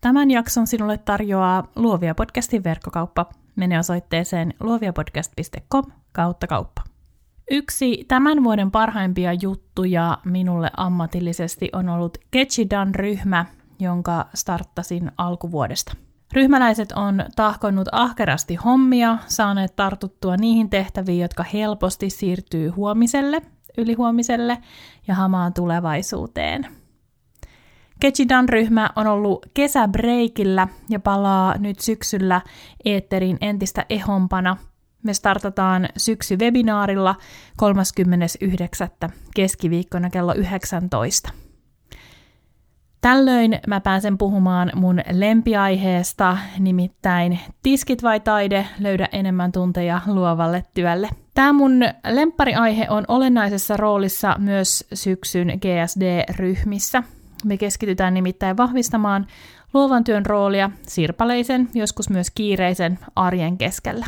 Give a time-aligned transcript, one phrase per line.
[0.00, 3.26] Tämän jakson sinulle tarjoaa Luovia podcastin verkkokauppa.
[3.56, 6.82] Mene osoitteeseen luoviapodcast.com kautta kauppa.
[7.50, 13.46] Yksi tämän vuoden parhaimpia juttuja minulle ammatillisesti on ollut Getchidan-ryhmä,
[13.78, 15.96] jonka starttasin alkuvuodesta.
[16.32, 23.42] Ryhmäläiset on tahkonnut ahkerasti hommia, saaneet tartuttua niihin tehtäviin, jotka helposti siirtyy huomiselle,
[23.78, 24.58] ylihuomiselle
[25.08, 26.79] ja hamaan tulevaisuuteen.
[28.00, 32.40] Kechidan ryhmä on ollut kesäbreikillä ja palaa nyt syksyllä
[32.84, 34.56] eetteriin entistä ehompana.
[35.02, 37.14] Me startataan syksy webinaarilla
[37.56, 38.88] 39.
[39.34, 41.30] keskiviikkona kello 19.
[43.00, 51.08] Tällöin mä pääsen puhumaan mun lempiaiheesta, nimittäin tiskit vai taide, löydä enemmän tunteja luovalle työlle.
[51.34, 57.02] Tämä mun lemppariaihe on olennaisessa roolissa myös syksyn GSD-ryhmissä.
[57.44, 59.26] Me keskitytään nimittäin vahvistamaan
[59.74, 64.06] luovan työn roolia sirpaleisen, joskus myös kiireisen arjen keskellä.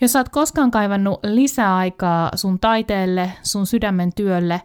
[0.00, 4.60] Jos sä oot koskaan kaivannut lisäaikaa sun taiteelle, sun sydämen työlle,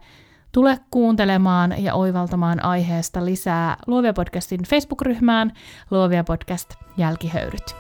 [0.52, 5.52] Tule kuuntelemaan ja oivaltamaan aiheesta lisää Luovia podcastin Facebook-ryhmään
[5.92, 7.76] Luovia podcast jälkihöyryt.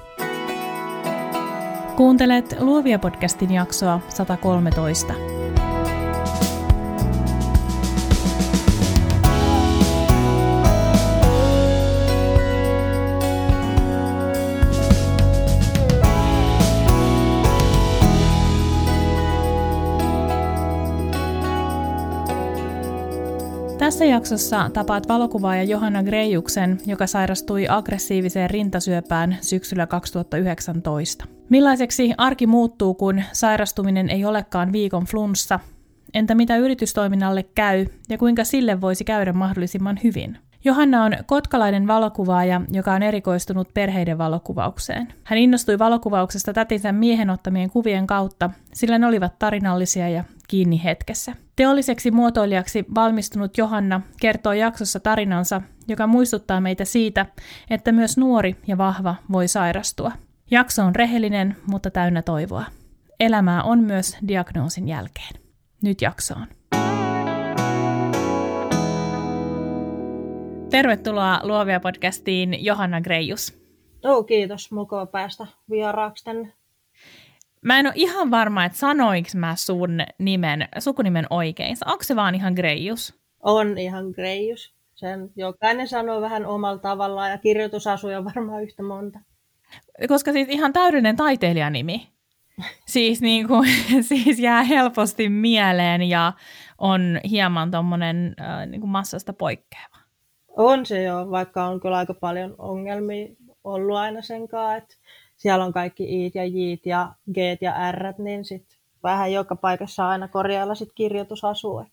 [1.95, 5.13] Kuuntelet Luovia podcastin jaksoa 113.
[23.89, 31.25] Tässä jaksossa tapaat valokuvaaja Johanna Greijuksen, joka sairastui aggressiiviseen rintasyöpään syksyllä 2019.
[31.49, 35.59] Millaiseksi arki muuttuu, kun sairastuminen ei olekaan viikon flunssa?
[36.13, 40.37] Entä mitä yritystoiminnalle käy ja kuinka sille voisi käydä mahdollisimman hyvin?
[40.63, 45.07] Johanna on kotkalainen valokuvaaja, joka on erikoistunut perheiden valokuvaukseen.
[45.23, 51.35] Hän innostui valokuvauksesta tätinsä miehen ottamien kuvien kautta, sillä ne olivat tarinallisia ja kiinni hetkessä.
[51.59, 57.25] Teolliseksi muotoilijaksi valmistunut Johanna kertoo jaksossa tarinansa, joka muistuttaa meitä siitä,
[57.69, 60.11] että myös nuori ja vahva voi sairastua.
[60.51, 62.65] Jakso on rehellinen, mutta täynnä toivoa.
[63.19, 65.33] Elämää on myös diagnoosin jälkeen.
[65.83, 66.47] Nyt jaksoon.
[70.69, 73.59] Tervetuloa Luovia podcastiin Johanna Greijus.
[74.03, 74.71] Oh, kiitos.
[74.71, 76.53] Mukava päästä vieraaksi tänne.
[77.61, 81.77] Mä en ole ihan varma, että sanoinko mä sun nimen, sukunimen oikein.
[81.85, 83.19] Onko se vaan ihan Greijus?
[83.39, 84.73] On ihan Greijus.
[84.95, 89.19] Sen jokainen sanoo vähän omalla tavallaan ja kirjoitusasuja on varmaan yhtä monta.
[90.07, 92.09] Koska siis ihan täydellinen taiteilijanimi.
[92.85, 93.69] Siis, niin kuin,
[94.09, 96.33] siis jää helposti mieleen ja
[96.77, 99.97] on hieman tuommoinen äh, niin kuin massasta poikkeava.
[100.47, 103.27] On se jo, vaikka on kyllä aika paljon ongelmia
[103.63, 104.95] ollut aina sen kanssa, että
[105.39, 110.09] siellä on kaikki iit ja jiit ja geet ja rät, niin sitten vähän joka paikassa
[110.09, 111.85] aina korjailla sit kirjoitusasuu.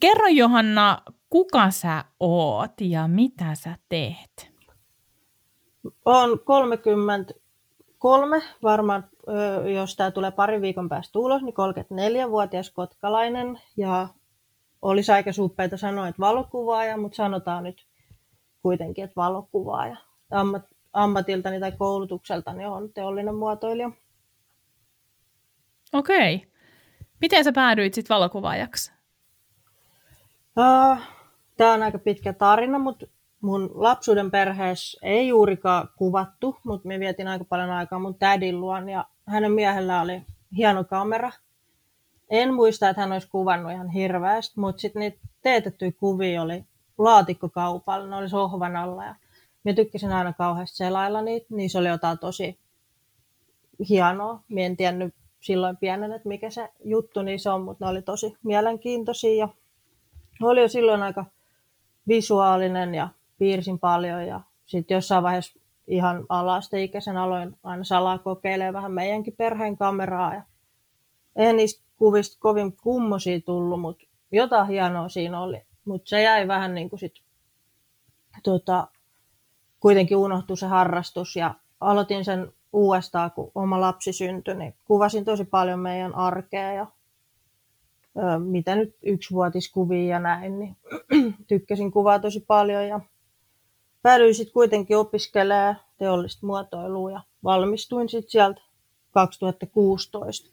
[0.00, 4.50] Kerro Johanna, kuka sä oot ja mitä sä teet?
[6.04, 9.04] On 33, varmaan
[9.74, 14.08] jos tämä tulee pari viikon päästä ulos, niin 34-vuotias kotkalainen ja
[14.82, 17.86] olisi aika suppeita sanoa, että valokuvaaja, mutta sanotaan nyt
[18.62, 19.96] kuitenkin, että valokuvaaja.
[20.30, 20.62] Ammat,
[21.02, 23.90] ammatiltani tai koulutukseltani on teollinen muotoilija.
[25.92, 26.52] Okei.
[27.20, 28.92] Miten sä päädyit sitten valokuvaajaksi?
[30.58, 30.98] Uh,
[31.56, 33.06] Tämä on aika pitkä tarina, mutta
[33.40, 38.88] mun lapsuuden perheessä ei juurikaan kuvattu, mutta me vietin aika paljon aikaa mun tädin luon
[38.88, 40.22] ja hänen miehellä oli
[40.56, 41.30] hieno kamera–
[42.30, 46.64] en muista, että hän olisi kuvannut ihan hirveästi, mutta sitten niitä teetettyjä kuvia oli
[46.98, 49.14] laatikkokaupalla, ne oli sohvan alla ja
[49.68, 52.58] mä tykkäsin aina kauheasti selailla niitä, niin se oli jotain tosi
[53.88, 54.42] hienoa.
[54.48, 58.36] Mä en tiennyt silloin pienen, että mikä se juttu niissä on, mutta ne oli tosi
[58.42, 59.48] mielenkiintoisia ja
[60.42, 61.24] oli jo silloin aika
[62.08, 63.08] visuaalinen ja
[63.38, 69.76] piirsin paljon ja sitten jossain vaiheessa ihan alasteikäisen aloin aina salaa kokeilemaan vähän meidänkin perheen
[69.76, 70.42] kameraa ja
[71.36, 75.62] en niistä kuvista kovin kummosia tullut, mutta jotain hienoa siinä oli.
[75.84, 77.14] Mutta se jäi vähän niin kuin sit,
[78.42, 78.88] tota,
[79.80, 85.44] kuitenkin unohtui se harrastus ja aloitin sen uudestaan, kun oma lapsi syntyi, niin kuvasin tosi
[85.44, 86.86] paljon meidän arkea ja
[88.18, 90.76] ö, mitä nyt yksivuotiskuvia ja näin, niin
[91.48, 93.00] tykkäsin kuvaa tosi paljon ja
[94.02, 98.60] päädyin sitten kuitenkin opiskelemaan teollista muotoilua ja valmistuin sitten sieltä
[99.10, 100.50] 2016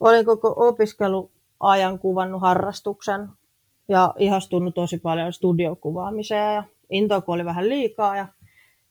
[0.00, 3.28] olin koko opiskeluajan kuvannut harrastuksen
[3.88, 8.28] ja ihastunut tosi paljon studiokuvaamiseen ja into oli vähän liikaa ja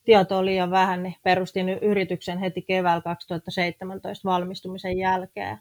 [0.03, 5.57] tietoa liian vähän, niin perustin yrityksen heti keväällä 2017 valmistumisen jälkeen.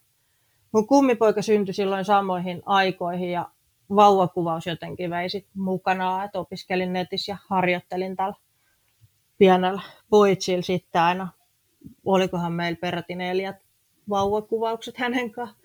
[0.72, 3.48] Mun kummipoika syntyi silloin samoihin aikoihin ja
[3.96, 8.34] vauvakuvaus jotenkin vei sit mukanaan, että opiskelin netissä ja harjoittelin tällä
[9.38, 11.28] pienellä poitsilla sitten aina.
[12.04, 13.56] Olikohan meillä peräti neljät
[14.08, 15.60] vauvakuvaukset hänen kanssaan.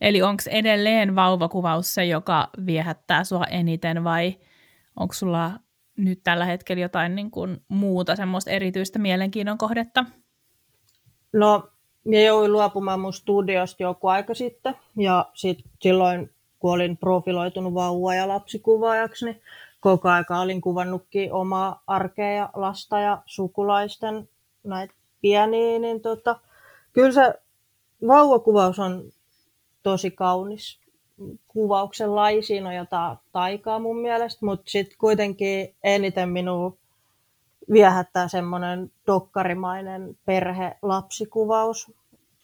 [0.00, 4.36] Eli onko edelleen vauvakuvaus se, joka viehättää sua eniten vai
[4.96, 5.52] onko sulla
[5.96, 10.04] nyt tällä hetkellä jotain niin kuin muuta semmoista erityistä mielenkiinnon kohdetta?
[11.32, 11.68] No,
[12.04, 18.14] minä jouduin luopumaan mun studiosta joku aika sitten ja sit silloin kun olin profiloitunut vauva-
[18.14, 19.42] ja lapsikuvaajaksi, niin
[19.80, 24.28] koko aika olin kuvannutkin omaa arkea ja lasta ja sukulaisten
[24.64, 26.40] näitä pieniä, niin tota,
[26.92, 27.34] kyllä se
[28.06, 29.02] vauvakuvaus on
[29.82, 30.85] tosi kaunis
[31.48, 32.42] kuvauksen laji.
[32.42, 36.76] Siinä on jotain taikaa mun mielestä, mutta sitten kuitenkin eniten minua
[37.72, 41.92] viehättää semmoinen dokkarimainen perhe-lapsikuvaus.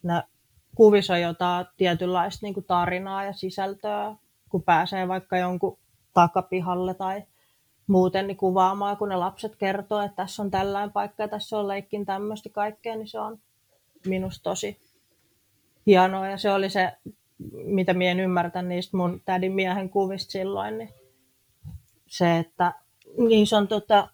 [0.03, 0.23] Ne
[0.75, 4.15] kuvissa on jotain tietynlaista niin kuin tarinaa ja sisältöä,
[4.49, 5.79] kun pääsee vaikka jonkun
[6.15, 7.23] takapihalle tai
[7.87, 11.69] muuten niin kuvaamaan, kun ne lapset kertoo, että tässä on tällainen paikka ja tässä on
[11.69, 13.39] leikkin tämmöistä kaikkea, niin se on
[14.07, 14.81] minusta tosi
[15.87, 16.29] hienoa.
[16.29, 16.93] Ja se oli se,
[17.65, 20.91] mitä minä en ymmärtä niistä mun tädin miehen kuvista silloin, niin
[22.06, 22.73] se, että
[23.29, 24.09] niissä on, tota,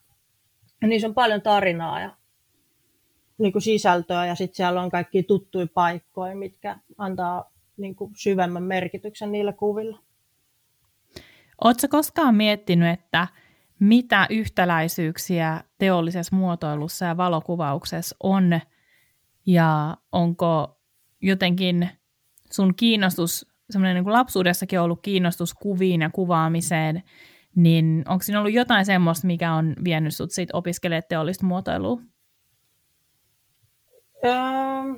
[0.87, 2.11] niissä on paljon tarinaa ja
[3.39, 8.63] niin kuin sisältöä ja sitten siellä on kaikki tuttuja paikkoja, mitkä antaa niin kuin syvemmän
[8.63, 9.99] merkityksen niillä kuvilla.
[11.65, 13.27] Oletko koskaan miettinyt, että
[13.81, 18.61] mitä yhtäläisyyksiä teollisessa muotoilussa ja valokuvauksessa on
[19.47, 20.79] ja onko
[21.21, 21.89] jotenkin
[22.53, 27.03] sun kiinnostus, semmoinen niin kuin lapsuudessakin ollut kiinnostus kuviin ja kuvaamiseen,
[27.57, 32.01] niin onko siinä ollut jotain semmoista, mikä on vienyt sut siitä opiskelemaan teollista muotoilua?
[34.25, 34.97] Ähm,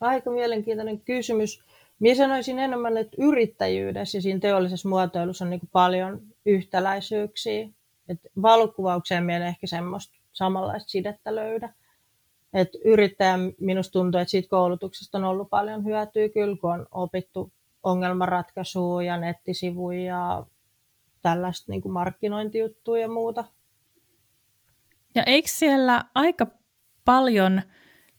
[0.00, 1.64] aika mielenkiintoinen kysymys.
[1.98, 7.68] Minä sanoisin enemmän, että yrittäjyydessä ja siinä teollisessa muotoilussa on niin paljon yhtäläisyyksiä.
[8.08, 11.74] Et valokuvaukseen minä ehkä semmoista samanlaista sidettä löydä.
[12.52, 17.52] Et yrittäjän minusta tuntuu, että siitä koulutuksesta on ollut paljon hyötyä kyllä, kun on opittu
[17.82, 20.46] ongelmanratkaisua ja nettisivuja ja
[21.22, 23.44] tällaista niin markkinointijuttuja ja muuta.
[25.14, 26.46] Ja eikö siellä aika
[27.04, 27.62] paljon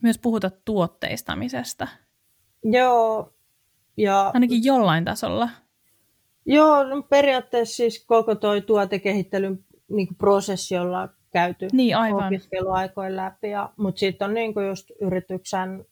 [0.02, 1.88] myös puhuta tuotteistamisesta?
[2.64, 3.34] Joo.
[3.98, 4.32] Ja...
[4.34, 5.50] Ainakin jollain tasolla.
[6.46, 12.28] Joo, no periaatteessa siis koko tuo tuotekehittelyn niin prosessi ollaan käyty niin, aivan.
[12.28, 13.50] opiskeluaikoin läpi.
[13.50, 15.86] Ja, mutta sitten on niin kuin just yrityksen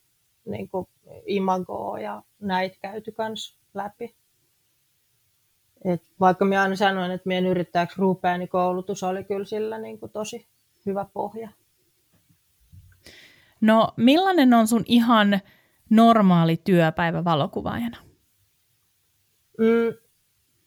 [0.46, 0.88] niin kuin
[1.26, 4.16] imagoa ja näitä käyty myös läpi.
[5.86, 10.00] Et vaikka minä aina sanoin, että meidän yrittäjäksi rupea, niin koulutus oli kyllä sillä niin
[10.00, 10.48] kuin tosi
[10.86, 11.50] hyvä pohja.
[13.62, 15.40] No millainen on sun ihan
[15.90, 17.98] normaali työpäivä valokuvaajana?
[19.58, 20.05] Mm,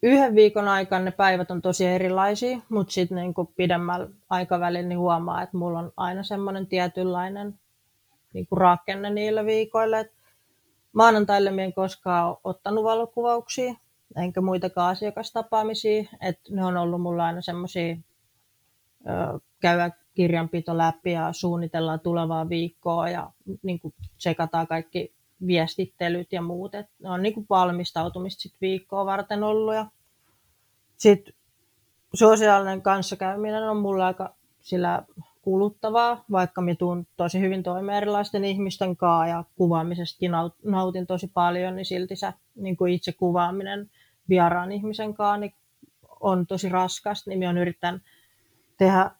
[0.02, 5.42] yhden viikon aikana ne päivät on tosi erilaisia, mutta sitten niin pidemmällä aikavälillä niin huomaa,
[5.42, 7.58] että mulla on aina semmoinen tietynlainen
[8.32, 10.00] niin kuin rakenne niille viikoille.
[10.00, 10.12] Et
[10.92, 13.74] maanantaille en koskaan ottanut valokuvauksia,
[14.16, 16.04] enkä muitakaan asiakastapaamisia.
[16.20, 17.96] Et ne on ollut mulla aina semmoisia
[19.60, 23.30] käydä kirjanpito läpi ja suunnitellaan tulevaa viikkoa ja
[23.62, 26.74] niin kuin tsekataan kaikki viestittelyt ja muut.
[26.74, 29.74] Et ne on niin kuin valmistautumista sit viikkoa varten ollut.
[29.74, 29.86] Ja
[30.96, 31.34] sit
[32.14, 35.02] sosiaalinen kanssakäyminen on mulla aika sillä
[35.42, 40.32] kuluttavaa, vaikka minä tuun tosi hyvin toimeen erilaisten ihmisten kanssa ja kuvaamisestakin
[40.64, 43.90] nautin tosi paljon, niin silti se niin kuin itse kuvaaminen
[44.28, 45.54] vieraan ihmisen kanssa niin
[46.20, 48.02] on tosi raskasta, niin minä olen yrittänyt
[48.78, 49.10] tehdä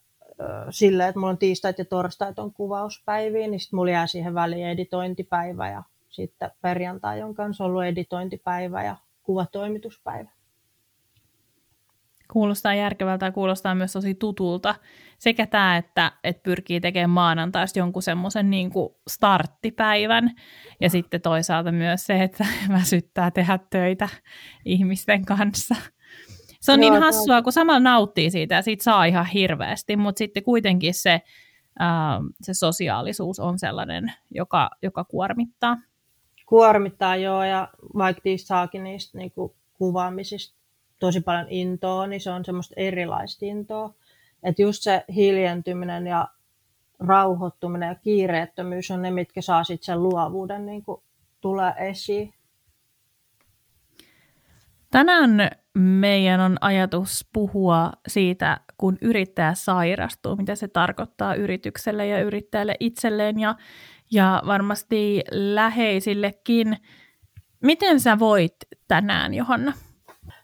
[0.71, 4.67] sillä, että mulla on tiistait ja torstait on kuvauspäiviä, niin sitten mulla jää siihen väliin
[4.67, 5.83] editointipäivä ja
[6.23, 10.31] sitten perjantai on kanssa ollut editointipäivä ja kuvatoimituspäivä.
[12.33, 14.75] Kuulostaa järkevältä ja kuulostaa myös tosi tutulta.
[15.19, 18.71] Sekä tämä, että, että pyrkii tekemään maanantaista jonkun semmoisen niin
[19.09, 20.31] starttipäivän
[20.81, 22.47] ja sitten toisaalta myös se, että
[22.79, 24.09] väsyttää tehdä töitä
[24.65, 25.75] ihmisten kanssa.
[26.61, 29.97] Se on niin Joo, niin hassua, kun samalla nauttii siitä ja siitä saa ihan hirveästi,
[29.97, 31.13] mutta sitten kuitenkin se,
[31.81, 35.77] äh, se sosiaalisuus on sellainen, joka, joka kuormittaa.
[36.49, 40.59] Kuormittaa joo, ja vaikka niistä saakin niistä niin kuin kuvaamisista
[40.99, 43.95] tosi paljon intoa, niin se on semmoista erilaista intoa.
[44.43, 46.29] Että just se hiljentyminen ja
[46.99, 51.03] rauhoittuminen ja kiireettömyys on ne, mitkä saa sitten sen luovuuden niin kuin
[51.41, 52.35] tulee esiin.
[54.91, 62.75] Tänään meidän on ajatus puhua siitä, kun yrittäjä sairastuu, mitä se tarkoittaa yritykselle ja yrittäjälle
[62.81, 63.55] itselleen ja,
[64.13, 66.77] ja varmasti läheisillekin.
[67.63, 68.57] Miten sä voit
[68.89, 69.73] tänään, Johanna?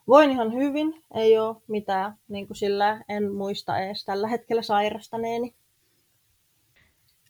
[0.09, 5.55] Voin ihan hyvin, ei ole mitään, niin kuin sillä en muista edes tällä hetkellä sairastaneeni.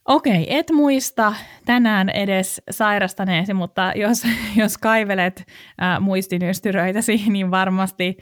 [0.09, 4.23] Okei, et muista tänään edes sairastaneesi, mutta jos,
[4.57, 5.45] jos kaivelet
[5.83, 8.17] äh, muistinystyröitäsi, niin varmasti,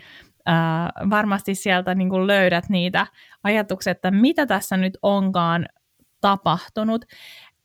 [0.48, 3.06] äh, varmasti sieltä niin kuin löydät niitä
[3.44, 5.66] ajatuksia, että mitä tässä nyt onkaan
[6.20, 7.04] tapahtunut.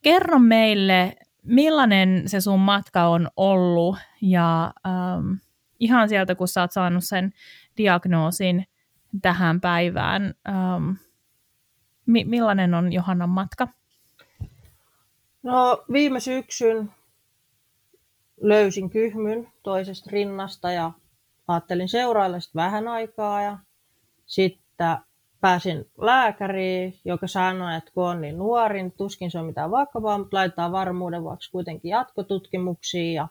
[0.02, 5.34] Kerro meille, millainen se sun matka on ollut ja ähm,
[5.80, 7.34] ihan sieltä, kun sä oot saanut sen
[7.78, 8.66] diagnoosin
[9.22, 10.90] tähän päivään, ähm,
[12.06, 13.68] mi- millainen on Johannan matka?
[15.44, 16.92] No viime syksyn
[18.42, 20.92] löysin kyhmyn toisesta rinnasta ja
[21.48, 23.58] ajattelin seurailla vähän aikaa ja
[24.26, 24.98] sitten
[25.48, 30.18] pääsin lääkäriin, joka sanoi, että kun on niin nuori, niin tuskin se on mitään vakavaa,
[30.18, 33.28] mutta laitetaan varmuuden vuoksi kuitenkin jatkotutkimuksiin ja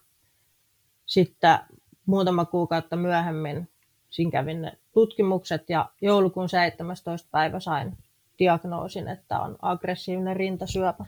[1.06, 1.58] sitten
[2.06, 3.68] muutama kuukautta myöhemmin
[4.10, 7.28] siinä kävin ne tutkimukset ja joulukuun 17.
[7.30, 7.98] päivä sain
[8.38, 11.04] diagnoosin, että on aggressiivinen rintasyöpä.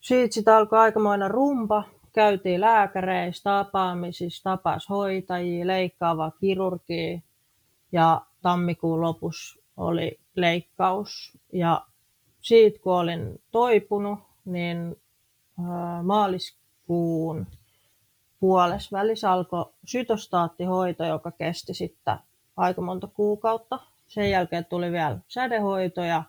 [0.00, 1.84] Siitä sitten alkoi aikamoinen rumpa.
[2.12, 7.20] Käytiin lääkäreissä, tapaamisissa, tapas hoitajia, leikkaavaa kirurgia
[7.92, 11.38] ja tammikuun lopussa oli leikkaus.
[11.52, 11.86] Ja
[12.40, 14.96] siitä kun olin toipunut, niin
[16.02, 17.46] maaliskuun
[18.40, 18.98] puolessa
[19.32, 22.16] alkoi sytostaattihoito, joka kesti sitten
[22.56, 23.78] aika monta kuukautta.
[24.06, 26.22] Sen jälkeen tuli vielä sädehoito ja,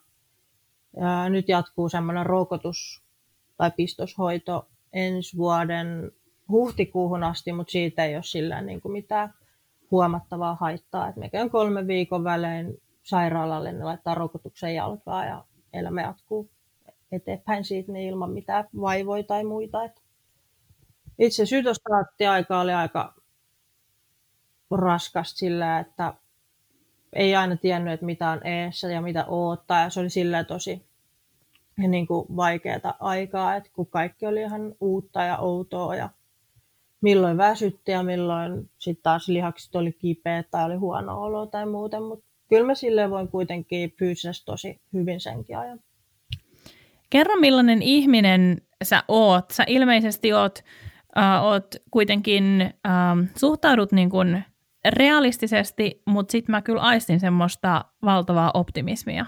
[0.99, 3.01] ja nyt jatkuu semmoinen rokotus
[3.57, 6.11] tai pistoshoito ensi vuoden
[6.49, 9.33] huhtikuuhun asti, mutta siitä ei ole sillä niin kuin mitään
[9.91, 11.07] huomattavaa haittaa.
[11.07, 16.49] Et me käyn kolmen viikon välein sairaalalle, ne laittaa rokotuksen jalkaa ja elämä jatkuu
[17.11, 19.83] eteenpäin siitä niin ilman mitään vaivoja tai muita.
[19.83, 20.01] Et
[21.19, 23.13] itse sytostaattiaika oli aika
[24.71, 26.13] raskasta sillä, että
[27.13, 29.81] ei aina tiennyt, että mitä on eessä ja mitä oottaa.
[29.81, 30.85] Ja se oli sillä tosi
[31.77, 36.09] niin kuin vaikeaa aikaa, että kun kaikki oli ihan uutta ja outoa ja
[37.01, 42.03] milloin väsytti ja milloin sitten taas lihakset oli kipeä tai oli huono olo tai muuten,
[42.03, 45.79] mutta kyllä mä silleen voin kuitenkin fyysisesti tosi hyvin senkin ajan.
[47.09, 49.51] Kerro millainen ihminen sä oot.
[49.51, 50.59] Sä ilmeisesti oot,
[51.17, 54.43] äh, oot kuitenkin, äh, suhtaudut niin kuin
[54.89, 59.25] realistisesti, mutta sitten mä kyllä aistin semmoista valtavaa optimismia.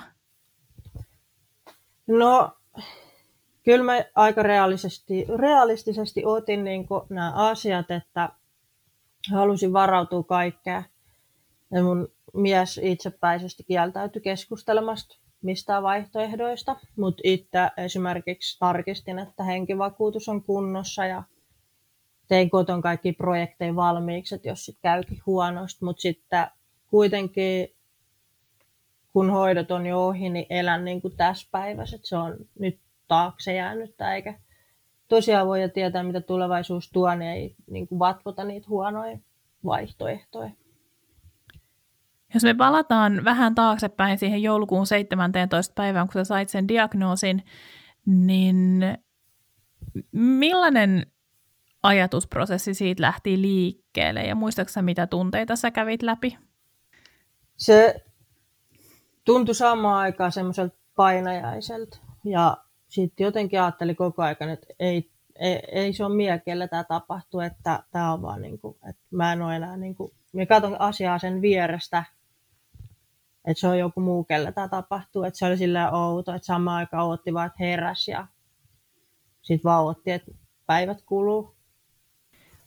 [2.08, 2.52] No,
[3.64, 8.30] kyllä mä aika realistisesti, realistisesti otin niin nämä asiat, että
[9.32, 10.84] halusin varautua kaikkea.
[11.72, 20.44] Ja mun mies itsepäisesti kieltäytyi keskustelemasta mistään vaihtoehdoista, mutta itse esimerkiksi tarkistin, että henkivakuutus on
[20.44, 21.24] kunnossa ja
[22.28, 26.48] tein koton kaikki projekteja valmiiksi, että jos sitten käykin huonosti, mutta sitten
[26.90, 27.70] kuitenkin
[29.14, 32.80] kun hoidot on jo ohi, niin elän niin kuin tässä päivässä, että se on nyt
[33.08, 34.40] taakse jäänyt, eikä
[35.08, 39.18] tosiaan voi tietää, mitä tulevaisuus tuo, niin ei niin kuin vatvota niitä huonoja
[39.66, 40.50] vaihtoehtoja.
[42.34, 45.74] Jos me palataan vähän taaksepäin siihen joulukuun 17.
[45.76, 47.44] päivään, kun sä sait sen diagnoosin,
[48.06, 48.82] niin
[50.12, 51.06] millainen
[51.84, 56.38] ajatusprosessi siitä lähti liikkeelle ja muistaaksä mitä tunteita sä kävit läpi?
[57.58, 57.96] Se
[59.26, 61.98] tuntui samaan aikaan semmoiselta painajaiselta.
[62.26, 62.58] Ja
[62.88, 67.40] sitten jotenkin ajattelin koko ajan, että ei, ei, ei se ole mie, kelle tämä tapahtuu,
[67.40, 70.82] että tämä on vaan niin kuin, että mä en ole enää niin kuin, mä katson
[70.82, 72.04] asiaa sen vierestä,
[73.46, 76.78] että se on joku muu, kelle tämä tapahtuu, että se oli sillä outo, että samaan
[76.78, 78.28] aikaan otti vaan, että heräs ja
[79.42, 80.32] sitten vaan otti, että
[80.66, 81.56] päivät kuluu.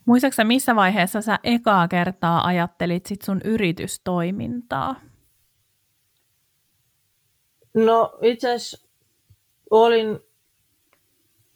[0.05, 4.95] Muistaaksä missä vaiheessa sä ekaa kertaa ajattelit sit sun yritystoimintaa?
[7.75, 8.89] No itse asiassa
[9.71, 10.19] olin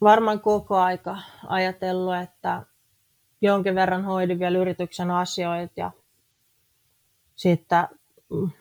[0.01, 2.63] varmaan koko aika ajatellut, että
[3.41, 5.91] jonkin verran hoidin vielä yrityksen asioita ja
[7.37, 7.89] sitten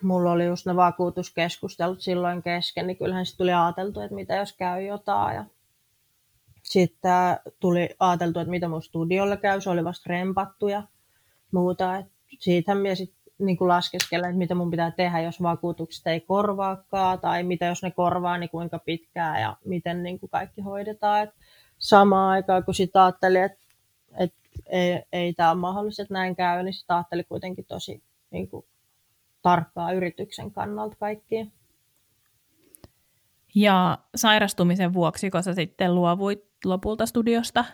[0.02, 4.54] mulla oli just ne vakuutuskeskustelut silloin kesken, niin kyllähän sitten tuli ajateltu, että mitä jos
[4.54, 5.46] käy jotain ja
[6.64, 10.84] sitten tuli ajateltu, että mitä mun studiolla käy, se oli vasta rempattu ja
[11.52, 11.98] muuta.
[11.98, 12.06] Et
[12.40, 17.44] siitähän sitten niin kuin laskeskella, että mitä mun pitää tehdä, jos vakuutukset ei korvaakaan, tai
[17.44, 21.24] mitä jos ne korvaa, niin kuinka pitkään ja miten niin kuin kaikki hoidetaan.
[21.24, 21.30] Et
[21.78, 23.60] samaan aikaan, kun sitä ajattelin, että,
[24.20, 28.50] että ei, ei tämä ole mahdollista, että näin käy, niin sitä ajatteli kuitenkin tosi niin
[28.50, 28.66] kuin,
[29.48, 31.52] tarkkaa yrityksen kannalta kaikkiin.
[33.56, 37.66] Ja sairastumisen vuoksi, kun sä sitten luovuit lopulta studiosta?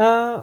[0.00, 0.42] Öö,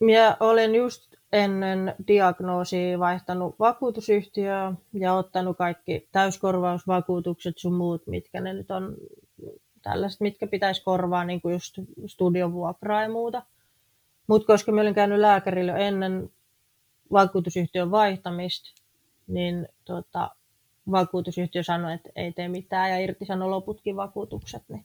[0.00, 8.52] minä olen just ennen diagnoosia vaihtanut vakuutusyhtiöä ja ottanut kaikki täyskorvausvakuutukset sun muut, mitkä ne
[8.52, 8.94] nyt on
[9.82, 13.42] tällaiset, mitkä pitäisi korvaa, niin kuin just studiovuokraa ja muuta.
[14.26, 16.30] Mutta koska minä olin käynyt lääkärille ennen
[17.12, 18.81] vakuutusyhtiön vaihtamista,
[19.26, 20.30] niin tota,
[20.90, 24.84] vakuutusyhtiö sanoi, että ei tee mitään ja irtisanoi loputkin vakuutukset, niin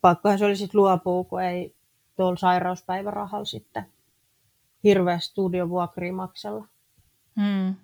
[0.00, 1.76] pakkohan se oli sitten luopua, kun ei
[2.16, 3.86] tuolla sairauspäivärahalla sitten
[4.84, 6.68] hirveä studiovuokria maksella.
[7.40, 7.74] Hmm.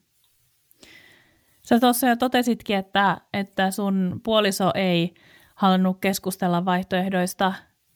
[1.62, 5.14] Sä tuossa jo totesitkin, että, että sun puoliso ei
[5.54, 7.52] halunnut keskustella vaihtoehdoista,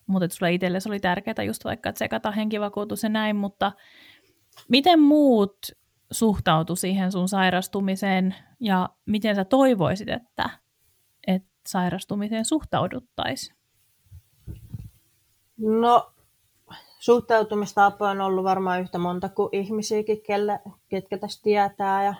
[0.06, 3.72] mutta sulle itselle se oli tärkeää just vaikka tsekata henkivakuutus ja näin, mutta
[4.68, 5.58] miten muut
[6.10, 10.50] suhtautu siihen sun sairastumiseen ja miten sä toivoisit, että,
[11.26, 13.56] että sairastumiseen suhtauduttaisiin?
[15.56, 16.12] No,
[16.98, 22.14] suhtautumistapoja on ollut varmaan yhtä monta kuin ihmisiäkin, kelle, ketkä tästä tietää ja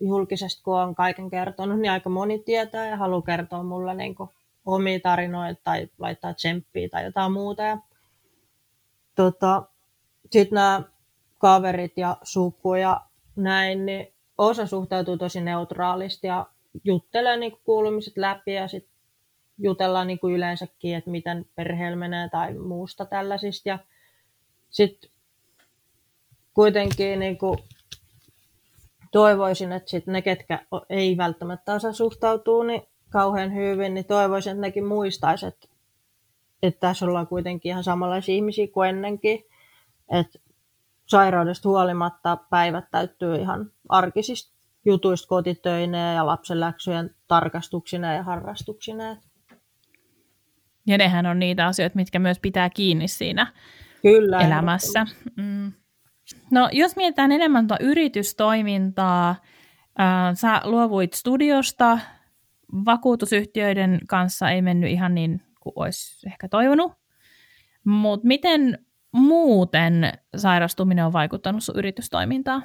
[0.00, 4.14] julkisesti kun on kaiken kertonut, niin aika moni tietää ja haluaa kertoa mulle niin
[4.66, 7.62] omia tarinoita tai laittaa tsemppiä tai jotain muuta.
[7.62, 7.78] Ja,
[9.14, 9.62] tota,
[10.30, 10.82] Sitten nämä
[11.38, 13.00] kaverit ja suku ja
[13.42, 16.46] näin, niin osa suhtautuu tosi neutraalisti ja
[16.84, 18.94] juttelee niin kuin kuulumiset läpi ja sitten
[19.58, 23.68] jutellaan niin kuin yleensäkin, että miten perheellä menee tai muusta tällaisista.
[23.68, 23.78] Ja
[24.70, 25.10] sitten
[26.54, 27.58] kuitenkin niin kuin
[29.12, 34.60] toivoisin, että sit ne, ketkä ei välttämättä osaa suhtautua niin kauhean hyvin, niin toivoisin, että
[34.60, 35.68] nekin muistaisivat, että,
[36.62, 39.44] että tässä ollaan kuitenkin ihan samanlaisia ihmisiä kuin ennenkin.
[40.20, 40.38] Että
[41.10, 49.16] sairaudesta huolimatta päivät täyttyy ihan arkisista jutuista kotitöineen ja lapsen läksyjen tarkastuksina ja harrastuksina.
[50.86, 53.52] Ja nehän on niitä asioita, mitkä myös pitää kiinni siinä
[54.02, 55.06] Kyllä, elämässä.
[55.36, 55.72] Mm.
[56.50, 59.30] No, jos mietitään enemmän tuota yritystoimintaa,
[60.00, 61.98] äh, sä luovuit studiosta,
[62.84, 66.92] vakuutusyhtiöiden kanssa ei mennyt ihan niin kuin olisi ehkä toivonut,
[67.84, 68.78] mutta miten
[69.12, 72.62] muuten sairastuminen on vaikuttanut sun yritystoimintaan?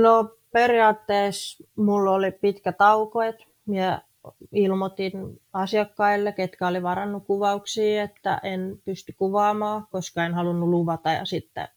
[0.00, 3.44] No periaatteessa mulla oli pitkä tauko, että
[4.52, 11.24] ilmoitin asiakkaille, ketkä oli varannut kuvauksia, että en pysty kuvaamaan, koska en halunnut luvata ja
[11.24, 11.68] sitten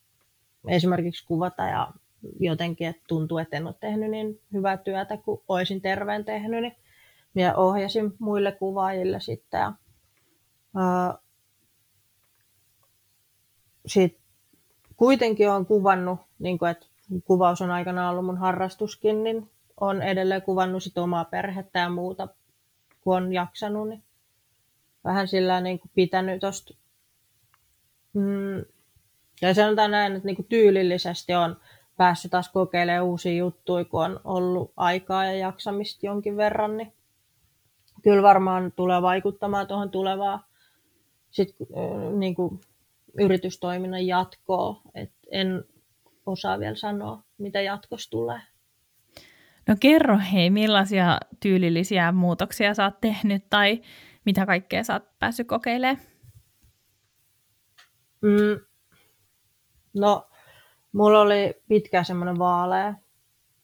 [0.68, 1.92] esimerkiksi kuvata ja
[2.40, 6.76] jotenkin, että tuntuu, että en ole tehnyt niin hyvää työtä kuin olisin terveen tehnyt, niin
[7.34, 9.60] minä ohjasin muille kuvaajille sitten.
[9.60, 9.74] Ja,
[13.90, 14.18] sit
[14.98, 16.86] kuitenkin olen kuvannut, niin kuin, että
[17.26, 19.50] kuvaus on aikana ollut mun harrastuskin, niin
[19.80, 22.28] on edelleen kuvannut sit omaa perhettä ja muuta,
[23.02, 24.04] kun on jaksanut, niin
[25.04, 26.76] vähän sillä niin pitänyt tosta.
[28.14, 28.66] Mm,
[29.42, 31.58] ja sanotaan näin, että niin tyylillisesti on
[31.98, 36.94] päässyt taas kokeilemaan uusia juttuja, kun on ollut aikaa ja jaksamista jonkin verran, niin
[38.04, 40.40] kyllä varmaan tulee vaikuttamaan tuohon tulevaan
[41.32, 41.56] sit,
[42.18, 42.62] niin kuin
[43.20, 44.82] yritystoiminnan jatkoa.
[44.96, 45.64] Et en
[46.26, 48.42] osaa vielä sanoa, mitä jatkossa tulee.
[49.68, 53.82] No kerro hei, millaisia tyylillisiä muutoksia sä oot tehnyt tai
[54.26, 56.06] mitä kaikkea sä oot päässyt kokeilemaan?
[58.22, 58.60] Mm,
[59.94, 60.30] no,
[60.92, 62.94] mulla oli pitkä semmoinen vaalea,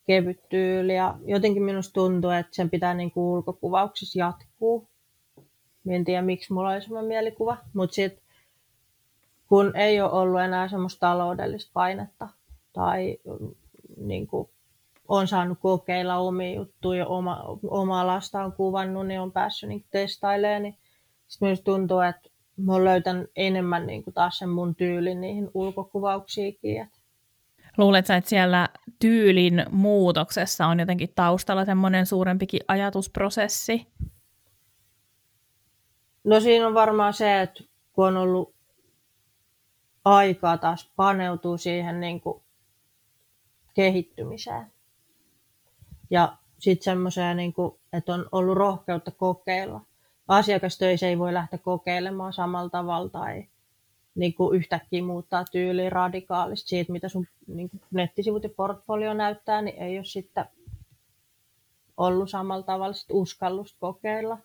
[0.07, 4.89] kevyt tyyli ja jotenkin minusta tuntuu, että sen pitää niin ulkokuvauksissa jatkuu.
[5.89, 8.24] En tiedä, miksi mulla oli semmoinen mielikuva, mutta sitten
[9.49, 12.29] kun ei ole ollut enää semmoista taloudellista painetta
[12.73, 13.17] tai
[13.97, 14.49] niin kuin,
[15.07, 20.63] on saanut kokeilla omia juttuja, oma, omaa lasta on kuvannut, niin on päässyt niin testailemaan,
[20.63, 20.77] niin
[21.27, 26.89] sitten myös tuntuu, että mä löytän enemmän niin kuin taas sen mun tyylin niihin ulkokuvauksiinkin.
[27.77, 33.87] Luuletko että siellä tyylin muutoksessa on jotenkin taustalla semmoinen suurempikin ajatusprosessi?
[36.23, 38.54] No siinä on varmaan se, että kun on ollut
[40.05, 42.41] aikaa taas paneutua siihen niin kuin
[43.73, 44.71] kehittymiseen.
[46.09, 47.53] Ja sitten semmoiseen, niin
[47.93, 49.81] että on ollut rohkeutta kokeilla.
[50.27, 53.45] Asiakastöissä ei voi lähteä kokeilemaan samalla tavalla tai
[54.15, 59.61] niin kuin yhtäkkiä muuttaa tyyliä radikaalisti siitä, mitä sun niin kuin nettisivut ja portfolio näyttää,
[59.61, 60.45] niin ei ole sitten
[61.97, 64.37] ollut samalla tavalla sit uskallusta kokeilla.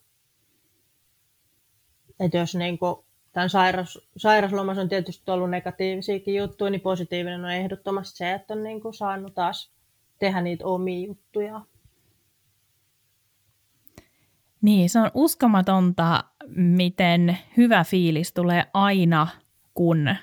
[2.21, 2.97] Että jos niin kuin
[3.33, 8.63] tämän sairas, sairaslomassa on tietysti ollut negatiivisiakin juttuja, niin positiivinen on ehdottomasti se, että on
[8.63, 9.73] niin kuin saanut taas
[10.19, 11.61] tehdä niitä omia juttuja.
[14.63, 16.25] Niin, se on uskomatonta,
[16.57, 19.29] miten hyvä fiilis tulee aina,
[19.75, 20.19] kun, äh,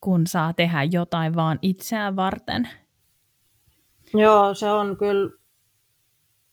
[0.00, 2.68] kun saa tehdä jotain vaan itseään varten.
[4.14, 5.30] Joo, se on kyllä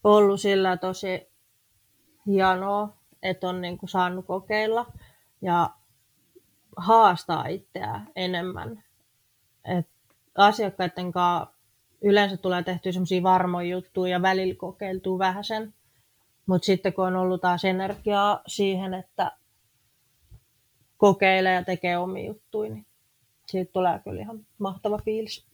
[0.04, 1.28] ollut sillä tosi
[2.28, 4.86] hienoa, että on niin kuin saanut kokeilla
[5.42, 5.70] ja
[6.78, 8.84] haastaa itseään enemmän.
[9.66, 9.88] Et
[10.38, 11.56] asiakkaiden kanssa
[12.02, 15.74] yleensä tulee tehtyä semmoisia varmoja juttuja ja välillä kokeiltuu vähän sen.
[16.46, 19.32] Mutta sitten kun on ollut taas energiaa siihen, että
[20.98, 22.86] kokeilee ja tekee omia juttuja, niin
[23.48, 25.46] siitä tulee kyllä ihan mahtava fiilis.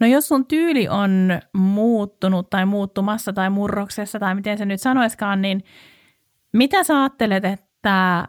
[0.00, 5.42] No jos sun tyyli on muuttunut tai muuttumassa tai murroksessa tai miten se nyt sanoiskaan,
[5.42, 5.64] niin
[6.52, 8.28] mitä sä ajattelet, että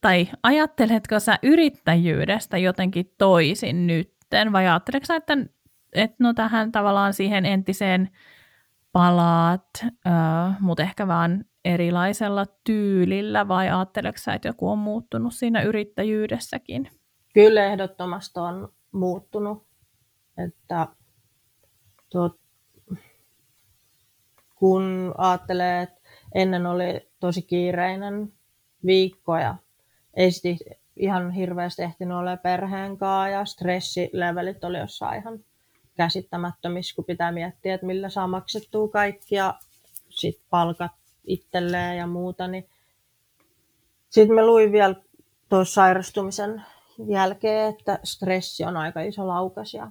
[0.00, 4.52] tai ajatteletko sä yrittäjyydestä jotenkin toisin nytten?
[4.52, 5.36] Vai ajatteletko että,
[5.92, 8.08] että no tähän tavallaan siihen entiseen
[8.92, 13.48] palaat, äh, mutta ehkä vaan erilaisella tyylillä?
[13.48, 16.90] Vai ajatteletko sä, että joku on muuttunut siinä yrittäjyydessäkin?
[17.34, 19.67] Kyllä ehdottomasti on muuttunut
[20.46, 20.88] että
[22.10, 22.40] tuot,
[24.54, 26.00] kun ajattelee, että
[26.34, 28.32] ennen oli tosi kiireinen
[28.86, 29.54] viikko ja
[30.14, 30.30] ei
[30.96, 35.38] ihan hirveästi ehtinyt olla perheen kanssa ja stressilevelit oli jossain ihan
[35.96, 39.54] käsittämättömissä, kun pitää miettiä, että millä saa maksettua kaikki ja
[40.08, 40.92] sitten palkat
[41.24, 42.48] itselleen ja muuta.
[42.48, 42.68] Niin
[44.10, 44.94] sitten me luin vielä
[45.48, 46.62] tuossa sairastumisen
[47.08, 49.90] jälkeen, että stressi on aika iso laukas ja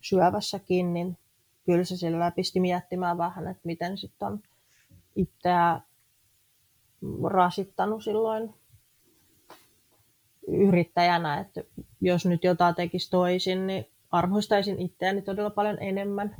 [0.00, 1.18] syövässäkin, niin
[1.66, 4.40] kyllä se sillä pisti miettimään vähän, että miten sitten on
[5.16, 5.80] itseä
[7.24, 8.54] rasittanut silloin
[10.48, 11.64] yrittäjänä, että
[12.00, 16.36] jos nyt jotain tekisi toisin, niin arvostaisin itseäni todella paljon enemmän.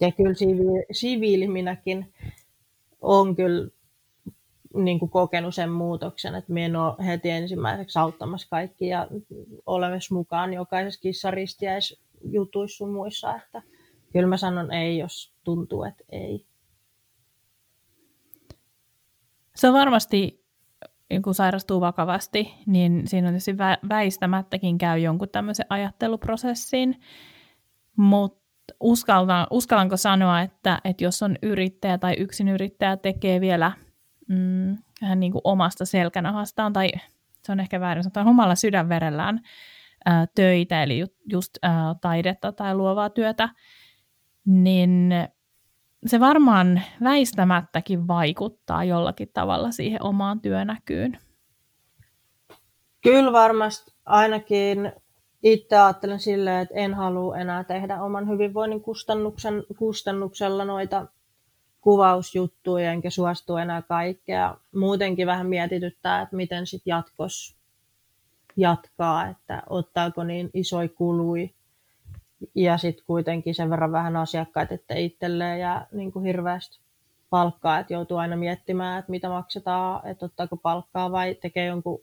[0.00, 2.12] Ja kyllä siviili, siviili minäkin
[3.00, 3.68] on kyllä
[4.74, 9.08] niin kuin kokenut sen muutoksen, että minä en ole heti ensimmäiseksi auttamassa kaikki ja
[9.66, 12.00] olemassa mukaan jokaisessa kissaristiäis
[12.32, 13.62] jutuissa sun muissa, että
[14.12, 16.46] kyllä mä sanon ei, jos tuntuu, että ei.
[19.54, 20.44] Se on varmasti,
[21.24, 23.56] kun sairastuu vakavasti, niin siinä on tietysti
[23.88, 27.00] väistämättäkin käy jonkun tämmöisen ajatteluprosessin,
[27.96, 28.46] mutta
[28.80, 33.72] uskallan, uskallanko sanoa, että, että jos on yrittäjä tai yksin yrittäjä tekee vielä
[34.28, 36.90] mm, vähän niin kuin omasta selkänahastaan, tai
[37.42, 39.40] se on ehkä väärin sanoa, omalla sydänverellään,
[40.34, 41.58] töitä, eli ju, just
[42.00, 43.48] taidetta tai luovaa työtä,
[44.46, 45.14] niin
[46.06, 51.18] se varmaan väistämättäkin vaikuttaa jollakin tavalla siihen omaan työnäkyyn.
[53.02, 54.92] Kyllä varmasti ainakin
[55.42, 61.06] itse ajattelen silleen, että en halua enää tehdä oman hyvinvoinnin kustannuksen, kustannuksella noita
[61.80, 64.56] kuvausjuttuja, enkä suostu enää kaikkea.
[64.74, 67.56] Muutenkin vähän mietityttää, että miten sitten jatkossa
[68.56, 71.54] jatkaa, että ottaako niin isoi kului
[72.54, 76.80] ja sitten kuitenkin sen verran vähän asiakkaita, että itselleen jää niin kuin hirveästi
[77.30, 82.00] palkkaa, että joutuu aina miettimään, että mitä maksetaan, että ottaako palkkaa vai tekee jonkun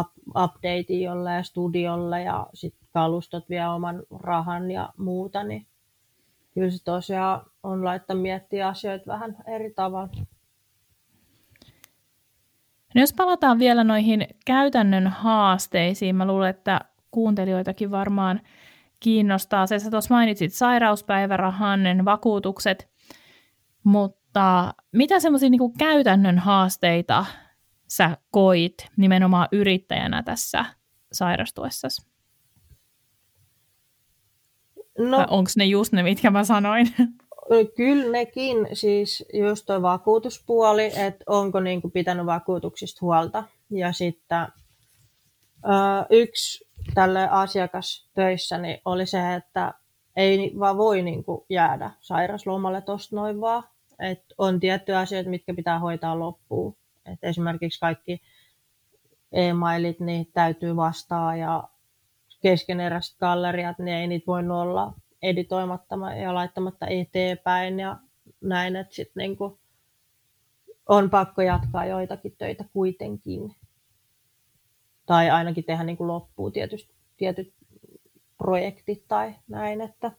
[0.00, 5.66] up, updatein jolle studiolle ja sitten kalustot vie oman rahan ja muuta, niin
[6.54, 10.26] kyllä se tosiaan on laittaa miettiä asioita vähän eri tavalla.
[12.96, 16.80] No jos palataan vielä noihin käytännön haasteisiin, mä luulen, että
[17.10, 18.40] kuuntelijoitakin varmaan
[19.00, 19.78] kiinnostaa se.
[19.78, 22.88] Sä tuossa mainitsit sairauspäivärahan, vakuutukset,
[23.84, 27.26] mutta mitä semmoisia niin käytännön haasteita
[27.88, 30.64] sä koit nimenomaan yrittäjänä tässä
[31.12, 32.06] sairastuessasi?
[34.98, 36.94] No, onko ne just ne, mitkä mä sanoin?
[37.76, 43.44] Kyllä nekin, siis just tuo vakuutuspuoli, että onko niin kuin pitänyt vakuutuksista huolta.
[43.70, 44.46] Ja sitten
[46.10, 49.74] yksi tälle asiakastöissä niin oli se, että
[50.16, 53.62] ei vaan voi niin kuin jäädä sairaslomalle tuosta noin vaan.
[53.98, 56.76] Et on tiettyjä asioita, mitkä pitää hoitaa loppuun.
[57.12, 58.22] Et esimerkiksi kaikki
[59.32, 61.68] e-mailit niin täytyy vastaa ja
[62.42, 67.96] keskeneräiset galleriat, niin ei niitä voi olla editoimatta ja laittamatta eteenpäin ja
[68.40, 69.58] näin, että sitten niinku
[70.88, 73.54] on pakko jatkaa joitakin töitä kuitenkin.
[75.06, 77.54] Tai ainakin tehdä niinku loppuun tietysti, tietyt
[78.38, 80.12] projektit tai näin, että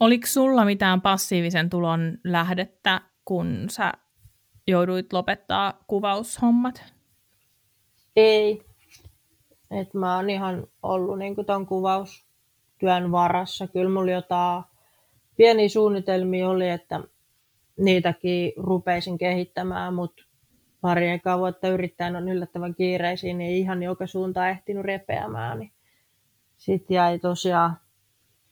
[0.00, 3.92] Oliko sulla mitään passiivisen tulon lähdettä, kun sä
[4.66, 6.84] jouduit lopettaa kuvaushommat?
[8.16, 8.69] Ei.
[9.70, 13.66] Et mä oon ihan ollut niin ton kuvaustyön varassa.
[13.66, 14.64] Kyllä mulla jotain
[15.36, 17.00] pieniä suunnitelmia oli, että
[17.76, 20.24] niitäkin rupeisin kehittämään, mutta
[20.80, 25.58] pari ekaa vuotta yrittäen on yllättävän kiireisiin, niin ei ihan joka suuntaan ehtinyt repeämään.
[25.58, 25.72] Niin
[26.56, 27.76] Sitten jäi tosiaan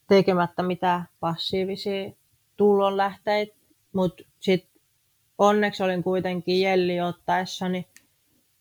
[0.09, 2.11] tekemättä mitään passiivisia
[2.57, 3.57] tulonlähteitä,
[3.93, 4.83] mutta sitten
[5.39, 7.87] onneksi olin kuitenkin Jelli ottaessani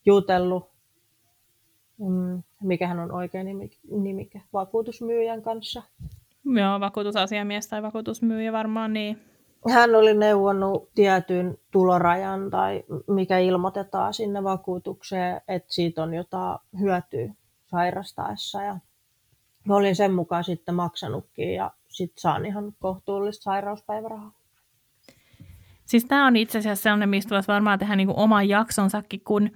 [0.05, 0.69] jutellut,
[1.97, 5.83] mm, mikähän on oikein nimi, nimike, vakuutusmyyjän kanssa.
[6.45, 9.21] Joo, vakuutusasiamies tai vakuutusmyyjä varmaan niin.
[9.73, 17.33] Hän oli neuvonnut tietyn tulorajan tai mikä ilmoitetaan sinne vakuutukseen, että siitä on jotain hyötyä
[17.65, 18.63] sairastaessa.
[18.63, 18.79] Ja
[19.65, 24.31] mä olin sen mukaan sitten maksanutkin ja sitten saan ihan kohtuullista sairauspäivärahaa.
[25.85, 29.49] Siis tämä on itse asiassa sellainen, mistä voisi varmaan tehdä niin oman jaksonsakin, kun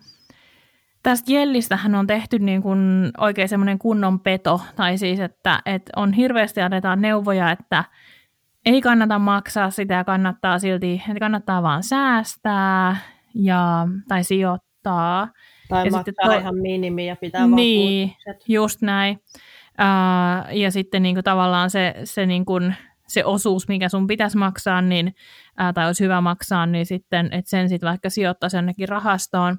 [1.03, 6.13] tästä Jellistähän on tehty niin kuin oikein semmoinen kunnon peto, tai siis, että, että on
[6.13, 7.83] hirveästi annetaan neuvoja, että
[8.65, 12.95] ei kannata maksaa sitä ja kannattaa silti, että kannattaa vaan säästää
[13.35, 15.27] ja, tai sijoittaa.
[15.69, 16.39] Tai ja maksaa to...
[16.39, 18.49] ihan minimi ja pitää Niin, vakuutukset.
[18.49, 19.19] just näin.
[19.81, 22.75] Uh, ja sitten niin kuin tavallaan se, se, niin kuin,
[23.07, 27.49] se osuus, mikä sun pitäisi maksaa, niin, uh, tai olisi hyvä maksaa, niin sitten, että
[27.49, 29.57] sen sitten vaikka sijoittaisi jonnekin rahastoon.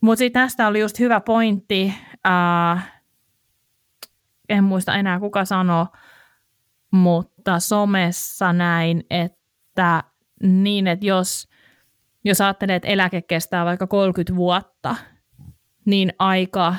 [0.00, 1.94] Mutta sitten tästä oli just hyvä pointti,
[2.26, 2.80] uh,
[4.48, 5.86] en muista enää kuka sanoi,
[6.90, 10.04] mutta somessa näin, että
[10.42, 11.48] niin, että jos,
[12.24, 14.96] jos ajattelee, että eläke kestää vaikka 30 vuotta,
[15.84, 16.74] niin aika,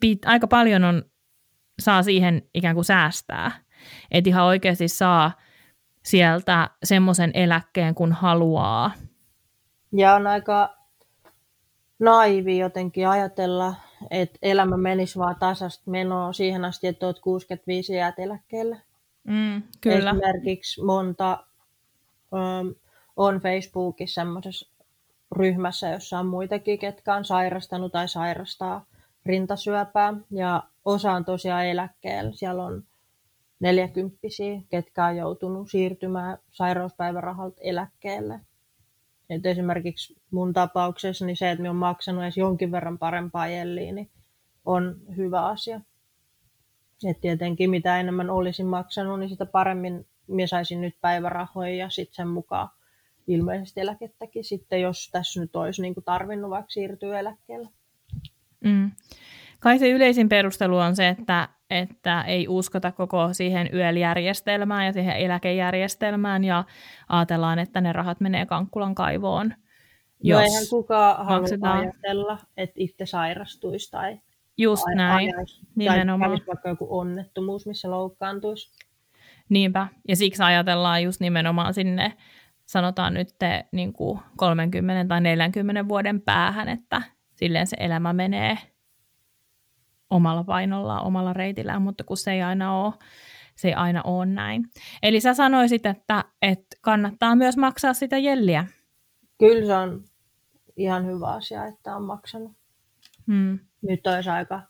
[0.00, 1.02] pit, aika paljon on,
[1.80, 3.50] saa siihen ikään kuin säästää.
[4.10, 5.32] Että ihan oikeasti saa
[6.04, 8.90] sieltä semmoisen eläkkeen, kun haluaa.
[9.92, 10.81] Ja on aika
[12.02, 13.74] naivi jotenkin ajatella,
[14.10, 18.82] että elämä menisi vaan tasasta menoa siihen asti, että olet 65 jäät eläkkeelle.
[19.24, 20.10] Mm, kyllä.
[20.10, 21.44] Esimerkiksi monta
[22.32, 22.74] um,
[23.16, 24.68] on Facebookissa semmoisessa
[25.36, 28.86] ryhmässä, jossa on muitakin, ketkä on sairastanut tai sairastaa
[29.26, 30.14] rintasyöpää.
[30.30, 32.32] Ja osa on tosiaan eläkkeellä.
[32.34, 32.84] Siellä on
[33.60, 38.40] neljäkymppisiä, ketkä on joutunut siirtymään sairauspäivärahalta eläkkeelle.
[39.32, 43.92] Et esimerkiksi mun tapauksessa niin se, että minä olen maksanut edes jonkin verran parempaa jelliä,
[43.92, 44.10] niin
[44.64, 45.80] on hyvä asia.
[47.10, 52.14] Et tietenkin mitä enemmän olisin maksanut, niin sitä paremmin minä saisin nyt päivärahoja ja sitten
[52.14, 52.68] sen mukaan
[53.26, 57.68] ilmeisesti eläkettäkin sitten, jos tässä nyt olisi niin kuin tarvinnut vaikka siirtyä eläkkeelle.
[58.64, 58.90] Mm.
[59.60, 65.16] Kai se yleisin perustelu on se, että, että ei uskota koko siihen YEL-järjestelmään ja siihen
[65.16, 66.64] eläkejärjestelmään ja
[67.08, 69.54] ajatellaan, että ne rahat menee Kankkulan kaivoon.
[70.22, 74.18] Jos no eihän kukaan halua ajatella, että itse sairastuisi tai
[74.58, 76.30] Just ai- näin, ajaisi, nimenomaan.
[76.30, 78.72] Tai vaikka joku onnettomuus, missä loukkaantuisi.
[79.48, 82.12] Niinpä, ja siksi ajatellaan just nimenomaan sinne,
[82.66, 87.02] sanotaan nyt te, niin kuin 30 tai 40 vuoden päähän, että
[87.34, 88.58] silleen se elämä menee
[90.12, 92.92] omalla painollaan, omalla reitillään, mutta kun se ei aina ole,
[93.56, 94.64] se ei aina ole näin.
[95.02, 98.66] Eli sä sanoisit, että, että kannattaa myös maksaa sitä jelliä.
[99.38, 100.04] Kyllä se on
[100.76, 102.52] ihan hyvä asia, että on maksanut.
[103.26, 103.58] Hmm.
[103.82, 104.62] Nyt olisi aika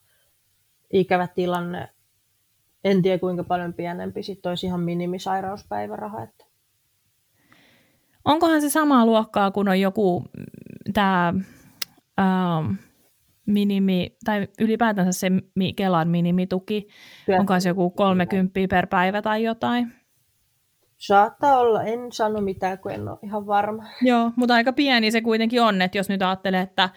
[0.92, 1.88] ikävä tilanne.
[2.85, 6.22] En tiedä kuinka paljon pienempi, sitten olisi ihan minimisairauspäiväraha.
[6.22, 6.44] Että...
[8.24, 10.44] Onkohan se samaa luokkaa kuin on joku mm,
[10.92, 11.35] tämä
[12.20, 12.74] ähm,
[13.53, 15.31] minimi, tai ylipäätänsä se
[15.77, 16.88] Kelan minimituki,
[17.27, 17.41] Kyllä.
[17.41, 19.93] onko se joku 30 per päivä tai jotain?
[20.97, 23.85] Saattaa olla, en sano mitään, kun en ole ihan varma.
[24.03, 26.91] Joo, mutta aika pieni se kuitenkin on, että jos nyt ajattelee, että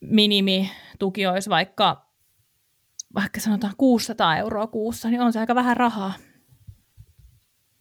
[0.00, 2.06] minimituki olisi vaikka,
[3.14, 6.12] vaikka sanotaan 600 euroa kuussa, niin on se aika vähän rahaa.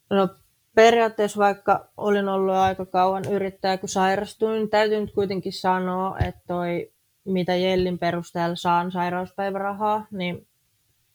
[0.10, 0.30] No
[0.76, 6.42] periaatteessa vaikka olin ollut aika kauan yrittäjä, kun sairastuin, niin täytyy nyt kuitenkin sanoa, että
[6.48, 6.95] toi
[7.26, 10.48] mitä Jellin perusteella saan sairauspäivärahaa, niin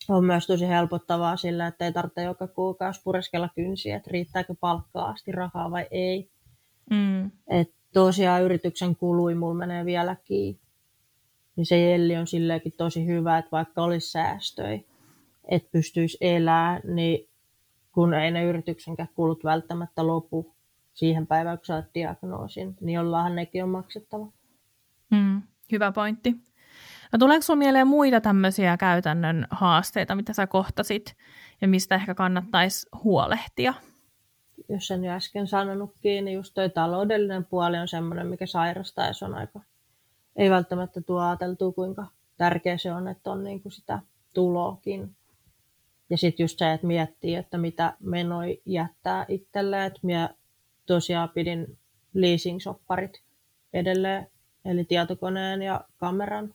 [0.08, 5.08] on myös tosi helpottavaa sillä, että ei tarvitse joka kuukausi pureskella kynsiä, että riittääkö palkkaa
[5.08, 6.30] asti rahaa vai ei.
[6.90, 7.30] Mm.
[7.48, 10.58] Et tosiaan yrityksen kului mulla menee vieläkin.
[11.56, 14.80] Niin se Jelli on silleenkin tosi hyvä, että vaikka olisi säästöjä,
[15.48, 17.28] että pystyisi elämään, niin
[17.92, 20.54] kun ei ne yrityksenkään kulut välttämättä lopu
[20.94, 24.26] siihen päivään, kun saat diagnoosin, niin jollahan nekin on maksettava.
[25.10, 25.42] Mm.
[25.72, 26.36] Hyvä pointti.
[27.12, 31.16] No tuleeko sinulla mieleen muita tämmöisiä käytännön haasteita, mitä sä kohtasit
[31.60, 33.74] ja mistä ehkä kannattaisi huolehtia?
[34.68, 39.12] Jos sen jo äsken sanonutkin, niin just toi taloudellinen puoli on semmoinen, mikä sairastaa ja
[39.12, 39.60] se on aika,
[40.36, 42.06] ei välttämättä tuo ajateltua, kuinka
[42.36, 43.98] tärkeä se on, että on niin kuin sitä
[44.32, 45.16] tuloakin.
[46.10, 49.86] Ja sitten just se, että miettii, että mitä menoi jättää itselleen.
[49.86, 50.34] Että minä
[50.86, 51.78] tosiaan pidin
[52.14, 53.20] leasing-sopparit
[53.72, 54.26] edelleen,
[54.64, 56.54] eli tietokoneen ja kameran.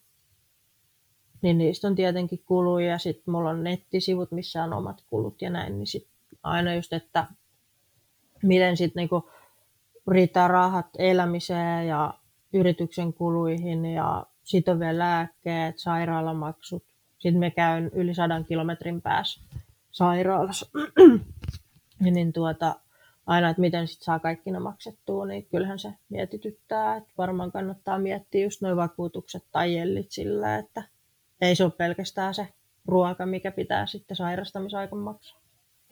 [1.41, 5.49] Niin niistä on tietenkin kuluja ja sitten mulla on nettisivut, missä on omat kulut ja
[5.49, 5.77] näin.
[5.77, 6.07] Niin sit
[6.43, 7.27] aina just, että
[8.43, 9.29] miten sitten niinku
[10.07, 12.13] riittää rahat elämiseen ja
[12.53, 16.83] yrityksen kuluihin ja sitovia lääkkeet, sairaalamaksut.
[17.17, 19.41] Sitten me käyn yli sadan kilometrin päässä
[19.91, 20.69] sairaalassa.
[21.99, 22.75] niin tuota,
[23.25, 26.95] aina, että miten sit saa kaikki ne maksettua, niin kyllähän se mietityttää.
[26.95, 30.83] Että varmaan kannattaa miettiä just noin vakuutukset tai jellit sillä, että
[31.41, 32.47] ei se ole pelkästään se
[32.87, 35.39] ruoka, mikä pitää sitten sairastamisaikan maksaa.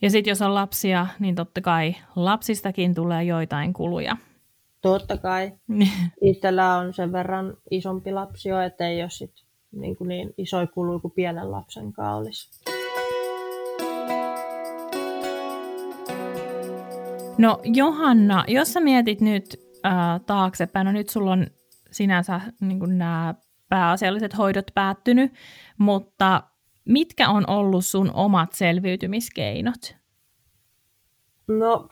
[0.01, 4.17] Ja sitten jos on lapsia, niin totta kai lapsistakin tulee joitain kuluja.
[4.81, 5.51] Totta kai.
[6.21, 9.31] Itsellä on sen verran isompi lapsi jo, että ei ole sit
[9.71, 12.62] niin, kuin niin isoja kuluja kuin pienen lapsen kanssa olisi.
[17.37, 21.47] No Johanna, jos sä mietit nyt äh, taaksepäin, no nyt sulla on
[21.91, 23.35] sinänsä niin nämä
[23.69, 25.33] pääasialliset hoidot päättynyt,
[25.77, 26.43] mutta
[26.85, 29.95] mitkä on ollut sun omat selviytymiskeinot?
[31.47, 31.89] No,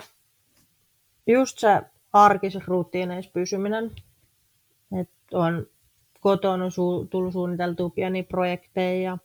[1.27, 1.81] just se
[2.13, 2.71] arkisessa
[3.33, 3.91] pysyminen.
[4.99, 5.65] että on
[6.19, 9.17] kotona on su- tullut suunniteltua pieniä projekteja ja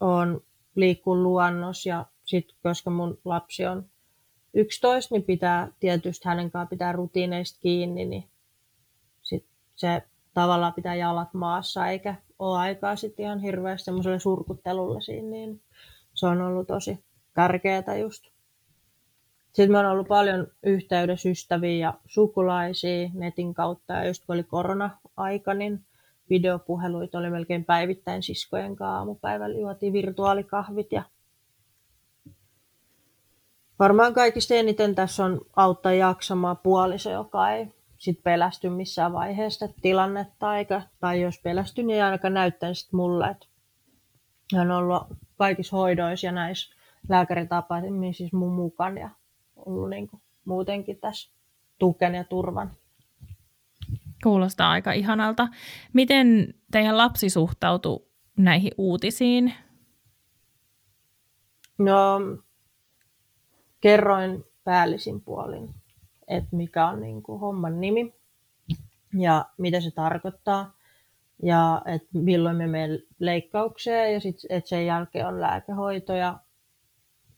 [0.00, 0.40] on
[0.74, 3.90] liikkuu luonnossa ja sitten koska mun lapsi on
[4.56, 8.24] 11, niin pitää tietysti hänen kanssaan pitää rutiineista kiinni, niin
[9.22, 10.02] sit se
[10.34, 15.60] tavallaan pitää jalat maassa, eikä ole aikaa sitten ihan hirveästi semmoiselle surkuttelulle siinä, niin
[16.14, 18.24] se on ollut tosi tärkeää just.
[19.52, 24.42] Sitten me on ollut paljon yhteydessä ystäviä ja sukulaisia netin kautta, ja just kun oli
[24.42, 25.84] korona-aika, niin
[26.30, 28.98] videopuheluita oli melkein päivittäin siskojen kanssa.
[28.98, 31.02] Aamupäivällä juotiin virtuaalikahvit ja
[33.78, 37.66] varmaan kaikista eniten tässä on auttaa jaksamaan puoliso, joka ei
[37.98, 43.28] sit pelästy missään vaiheessa tilannetta, eikä, tai jos pelästy, niin ei ainakaan näyttänyt sit mulle,
[43.28, 43.46] että
[44.56, 46.76] hän on ollut kaikissa hoidoissa ja näissä
[47.08, 49.10] lääkäritapaamissa siis mun mukaan ja
[49.56, 51.30] ollut niin kuin muutenkin tässä
[51.78, 52.70] tuken ja turvan.
[54.22, 55.48] Kuulostaa aika ihanalta.
[55.92, 59.54] Miten teidän lapsi suhtautui näihin uutisiin?
[61.78, 62.20] No,
[63.86, 65.74] kerroin päällisin puolin,
[66.28, 68.14] että mikä on niin kuin homman nimi
[69.18, 70.72] ja mitä se tarkoittaa
[71.42, 76.38] ja että milloin me menemme leikkaukseen ja sitten että sen jälkeen on lääkehoito ja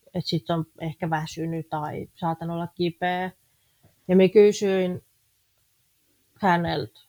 [0.06, 3.30] että sitten on ehkä väsynyt tai saatan olla kipeä.
[4.08, 5.04] Ja me kysyin
[6.40, 7.00] häneltä,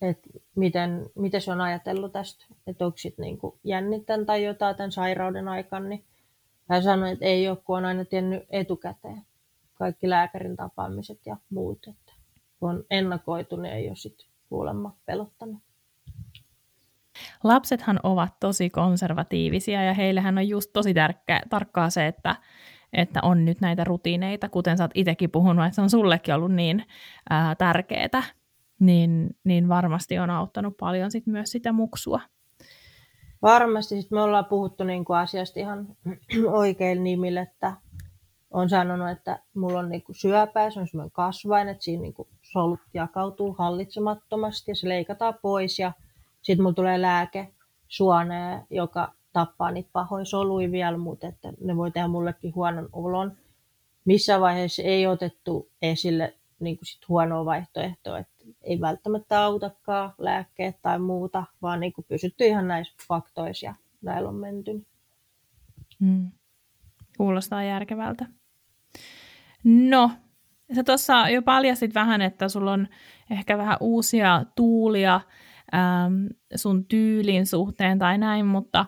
[0.00, 4.92] että miten, miten se on ajatellut tästä, että onko sitten niinku jännittänyt tai jotain tämän
[4.92, 6.04] sairauden aikana, niin
[6.70, 9.22] hän sanoi, että ei ole, kun on aina tiennyt etukäteen
[9.74, 12.12] kaikki lääkärin tapaamiset ja muut, että
[12.58, 15.62] kun on ennakoitu, niin ei ole sitten kuulemma pelottanut.
[17.44, 22.36] Lapsethan ovat tosi konservatiivisia ja heillähän on just tosi tärkeä, tarkkaa se, että,
[22.92, 26.52] että on nyt näitä rutiineita, kuten sä oot itsekin puhunut, että se on sullekin ollut
[26.52, 26.84] niin
[27.30, 28.22] ää, tärkeää,
[28.80, 32.20] niin, niin varmasti on auttanut paljon sit myös sitä muksua.
[33.42, 34.00] Varmasti.
[34.00, 35.96] Sitten me ollaan puhuttu niin kuin asiasta ihan
[36.52, 37.72] oikein nimille, että
[38.50, 42.14] on sanonut, että mulla on niin kuin syöpää, se on semmoinen kasvain, että siinä niin
[42.14, 45.92] kuin solut jakautuu hallitsemattomasti ja se leikataan pois ja
[46.42, 47.48] sitten mulla tulee lääke
[47.88, 53.32] suoneen, joka tappaa niitä pahoja soluja vielä, mutta että ne voi tehdä mullekin huonon olon.
[54.04, 60.76] Missä vaiheessa ei otettu esille niin kuin sit huonoa vaihtoehtoa, että ei välttämättä autakaan lääkkeet
[60.82, 64.86] tai muuta, vaan niin kuin pysytty ihan näissä faktoissa ja näillä on menty.
[66.00, 66.30] Hmm.
[67.16, 68.26] Kuulostaa järkevältä.
[69.64, 70.10] No,
[70.74, 72.88] sä tuossa jo paljastit vähän, että sulla on
[73.30, 75.20] ehkä vähän uusia tuulia
[75.74, 78.86] äm, sun tyylin suhteen tai näin, mutta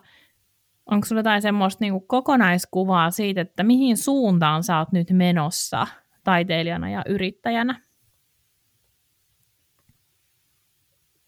[0.90, 5.86] onko sulla jotain semmoista niinku kokonaiskuvaa siitä, että mihin suuntaan sä oot nyt menossa
[6.24, 7.80] taiteilijana ja yrittäjänä?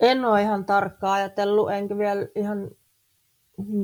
[0.00, 2.70] En ole ihan tarkkaan ajatellut, enkä vielä ihan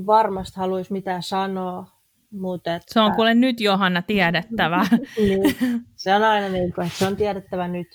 [0.06, 1.86] varmasti haluaisi mitään sanoa.
[2.30, 2.92] Mutta että...
[2.92, 4.86] Se on kuule nyt Johanna tiedettävä.
[5.18, 5.56] niin,
[5.96, 7.88] se on aina niin kuin, että se on tiedettävä nyt.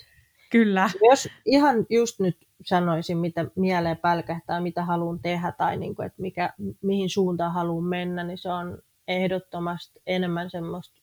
[0.51, 0.89] Kyllä.
[1.09, 6.21] Jos ihan just nyt sanoisin, mitä mieleen pälkähtää, mitä haluan tehdä tai niin kuin, että
[6.21, 11.01] mikä, mihin suuntaan haluan mennä, niin se on ehdottomasti enemmän semmoista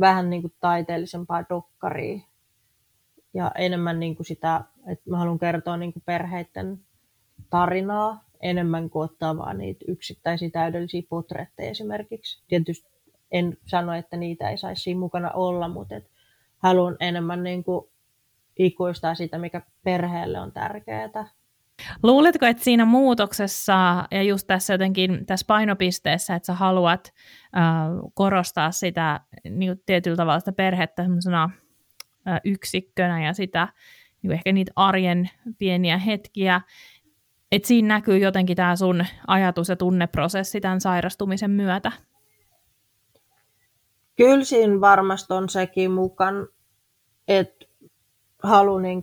[0.00, 2.20] vähän niin kuin taiteellisempaa dokkaria
[3.34, 6.80] ja enemmän niin kuin sitä, että mä haluan kertoa niin kuin perheiden
[7.50, 12.42] tarinaa enemmän kuin ottaa vaan niitä yksittäisiä täydellisiä potretteja esimerkiksi.
[12.48, 12.90] Tietysti
[13.30, 16.10] en sano, että niitä ei saisi siinä mukana olla, mutta et
[16.56, 17.86] haluan enemmän niin kuin
[18.58, 21.28] ikuistaa sitä, mikä perheelle on tärkeää.
[22.02, 27.12] Luuletko, että siinä muutoksessa ja just tässä jotenkin tässä painopisteessä, että sä haluat
[27.56, 27.62] äh,
[28.14, 29.20] korostaa sitä
[29.50, 31.02] niin tietyllä tavalla sitä perhettä
[31.34, 33.68] äh, yksikkönä ja sitä
[34.22, 36.60] niin ehkä niitä arjen pieniä hetkiä,
[37.52, 41.92] että siinä näkyy jotenkin tämä sun ajatus- ja tunneprosessi tämän sairastumisen myötä?
[44.16, 46.48] Kyllä siinä varmasti on sekin mukaan,
[47.28, 47.66] että
[48.42, 49.02] haluan niin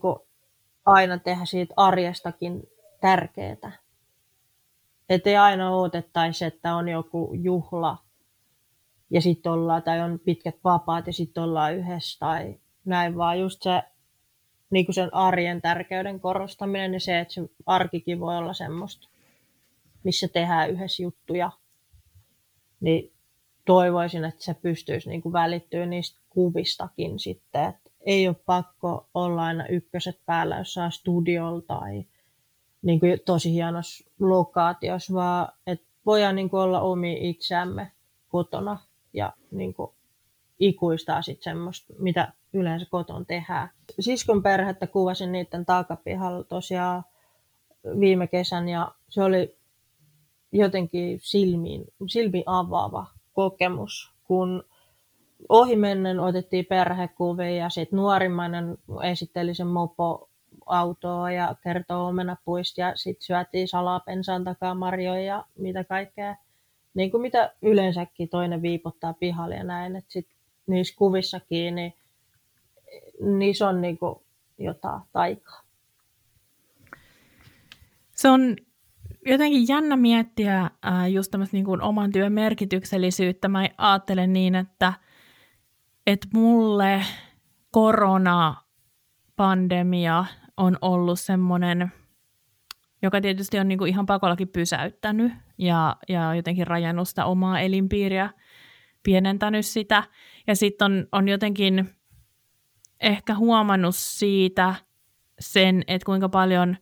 [0.89, 2.63] aina tehdä siitä arjestakin
[3.01, 3.71] tärkeää.
[5.09, 7.97] Että ei aina odotettaisi, että on joku juhla
[9.09, 13.61] ja sitten ollaan, tai on pitkät vapaat ja sitten ollaan yhdessä tai näin, vaan just
[13.61, 13.83] se
[14.69, 19.09] niin kuin sen arjen tärkeyden korostaminen ja se, että se arkikin voi olla semmoista,
[20.03, 21.51] missä tehdään yhdessä juttuja,
[22.79, 23.13] niin
[23.65, 29.67] toivoisin, että se pystyisi niin välittyä niistä kuvistakin sitten, että ei ole pakko olla aina
[29.67, 32.05] ykköset päällä jossain studiolla tai
[32.81, 37.91] niin kuin tosi hienossa lokaatiossa, vaan että voidaan niin kuin olla omi itseämme
[38.29, 38.77] kotona
[39.13, 39.91] ja niin kuin
[40.59, 43.69] ikuistaa sitten semmoista, mitä yleensä koton tehdään.
[43.99, 47.03] Siskon perhettä kuvasin niiden takapihalla tosiaan
[47.99, 49.57] viime kesän ja se oli
[50.51, 54.63] jotenkin silmiin, silmiin avaava kokemus, kun
[55.49, 60.29] ohimennen otettiin perhekuvia ja sitten nuorimmainen esitteli sen mopo
[60.65, 66.35] autoa ja kertoo omenapuista ja sitten syötiin salaa pensaan takaa marjoja ja mitä kaikkea.
[66.93, 69.95] Niin kuin mitä yleensäkin toinen viipottaa pihalle ja näin.
[69.95, 70.37] Että sitten
[70.67, 71.93] niissä kuvissakin, niin
[73.21, 74.15] niissä on niin kuin
[74.57, 75.61] jotain taikaa.
[78.15, 78.55] Se on
[79.25, 80.71] jotenkin jännä miettiä
[81.09, 83.47] just tämmöistä niin kuin oman työn merkityksellisyyttä.
[83.47, 84.93] Mä ajattelen niin, että,
[86.11, 87.05] että mulle
[87.71, 90.25] koronapandemia
[90.57, 91.91] on ollut semmoinen,
[93.01, 98.29] joka tietysti on niin kuin ihan pakollakin pysäyttänyt ja, ja jotenkin rajannut sitä omaa elinpiiriä,
[99.03, 100.03] pienentänyt sitä.
[100.47, 101.89] Ja sitten on, on jotenkin
[102.99, 104.75] ehkä huomannut siitä
[105.39, 106.77] sen, että kuinka paljon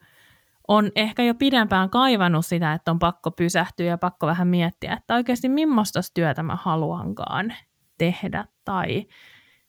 [0.67, 5.15] on ehkä jo pidempään kaivannut sitä, että on pakko pysähtyä ja pakko vähän miettiä, että
[5.15, 7.53] oikeasti millaista työtä mä haluankaan
[7.97, 9.05] tehdä tai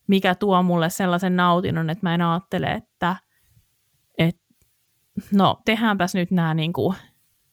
[0.06, 3.16] mikä tuo mulle sellaisen nautinnon, että mä en ajattele, että,
[4.18, 4.42] että
[5.32, 6.96] no tehdäänpäs nyt nämä niin kuin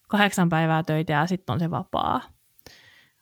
[0.08, 2.20] kahdeksan päivää töitä ja sitten on se vapaa.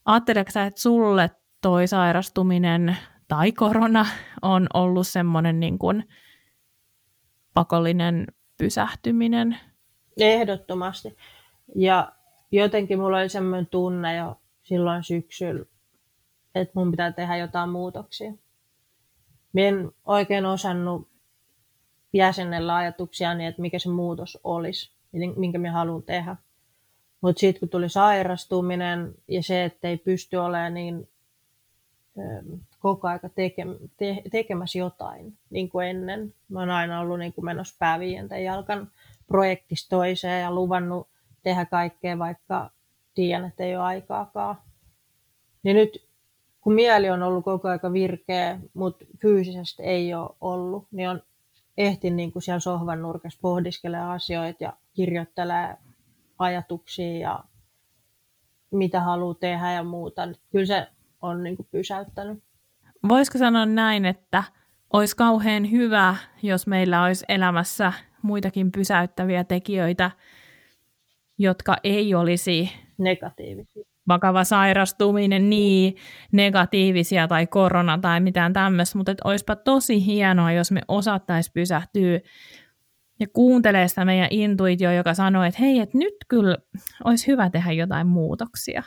[0.05, 1.31] Ajatteleeko sä, että sulle
[1.61, 2.97] toi sairastuminen
[3.29, 4.07] tai korona
[4.43, 6.09] on ollut semmoinen niin kuin
[7.55, 8.27] pakollinen
[8.59, 9.59] pysähtyminen.
[10.17, 11.17] Ehdottomasti.
[11.77, 12.13] Ja
[12.53, 15.65] jotenkin mulla oli semmoinen tunne jo silloin syksyllä,
[16.55, 18.33] että mun pitää tehdä jotain muutoksia.
[19.53, 21.09] Mä en oikein osannut
[22.13, 24.93] jäsennellä ajatuksia niin, että mikä se muutos olisi,
[25.37, 26.37] minkä mä haluan tehdä.
[27.21, 31.09] Mutta sitten kun tuli sairastuminen ja se, että ei pysty olemaan niin
[32.79, 36.35] koko aika teke, te, tekemässä jotain, niin kuin ennen.
[36.49, 38.91] Mä oon aina ollut niin kuin menossa pääviienten jalkan
[39.27, 41.09] projektista toiseen ja luvannut
[41.43, 42.71] tehdä kaikkea, vaikka
[43.15, 44.57] tiedän, että ei ole aikaakaan.
[45.63, 46.09] Niin nyt
[46.65, 51.23] kun mieli on ollut koko aika virkeä, mutta fyysisesti ei ole ollut, niin on
[51.77, 55.77] ehtin niin kuin siellä sohvan nurkassa pohdiskelemaan asioita ja kirjoittelee
[56.39, 57.45] ajatuksia ja
[58.71, 60.23] mitä haluaa tehdä ja muuta.
[60.53, 60.87] Kyllä se
[61.23, 62.43] on niin kuin pysäyttänyt
[63.09, 64.45] voisiko sanoa näin, että
[64.93, 67.93] olisi kauhean hyvä, jos meillä olisi elämässä
[68.23, 70.11] muitakin pysäyttäviä tekijöitä,
[71.39, 73.85] jotka ei olisi negatiivisia.
[74.09, 75.97] Vakava sairastuminen, niin
[76.33, 82.21] negatiivisia tai korona tai mitään tämmöistä, mutta olisipa tosi hienoa, jos me osattaisiin pysähtyä
[83.21, 86.57] ja kuuntelee sitä meidän intuitio, joka sanoo, että hei, että nyt kyllä
[87.05, 88.83] olisi hyvä tehdä jotain muutoksia.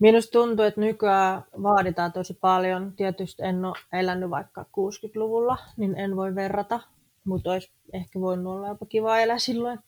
[0.00, 2.92] Minusta tuntuu, että nykyään vaaditaan tosi paljon.
[2.96, 6.80] Tietysti en ole elänyt vaikka 60-luvulla, niin en voi verrata,
[7.24, 9.78] mutta olisi ehkä voinut olla jopa kiva elää silloin.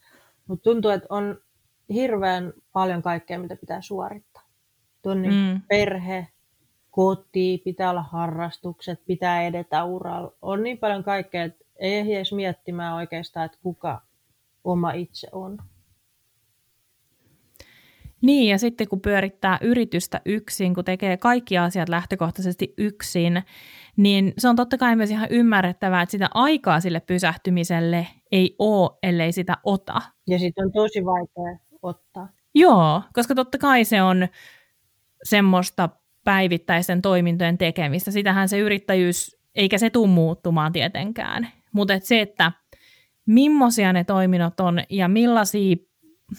[0.47, 1.39] Mutta tuntuu, että on
[1.89, 4.30] hirveän paljon kaikkea, mitä pitää suorittaa.
[5.03, 5.61] Tuonne mm.
[5.69, 6.29] perhe,
[6.91, 10.33] koti, pitää olla harrastukset, pitää edetä uralla.
[10.43, 14.03] On niin paljon kaikkea, että ei ehdi edes miettimään oikeastaan, että kuka
[14.65, 15.59] oma itse on.
[18.23, 23.43] Niin, ja sitten kun pyörittää yritystä yksin, kun tekee kaikki asiat lähtökohtaisesti yksin,
[23.97, 28.91] niin se on totta kai myös ihan ymmärrettävää, että sitä aikaa sille pysähtymiselle ei ole,
[29.03, 30.03] ellei sitä ota.
[30.27, 32.29] Ja sitten on tosi vaikea ottaa.
[32.55, 34.29] Joo, koska totta kai se on
[35.25, 35.89] semmoista
[36.25, 38.11] päivittäisten toimintojen tekemistä.
[38.11, 41.49] Sitähän se yrittäjyys, eikä se tule muuttumaan tietenkään.
[41.73, 42.53] Mutta et se, että
[43.27, 45.77] millaisia ne toiminnot on ja millaisia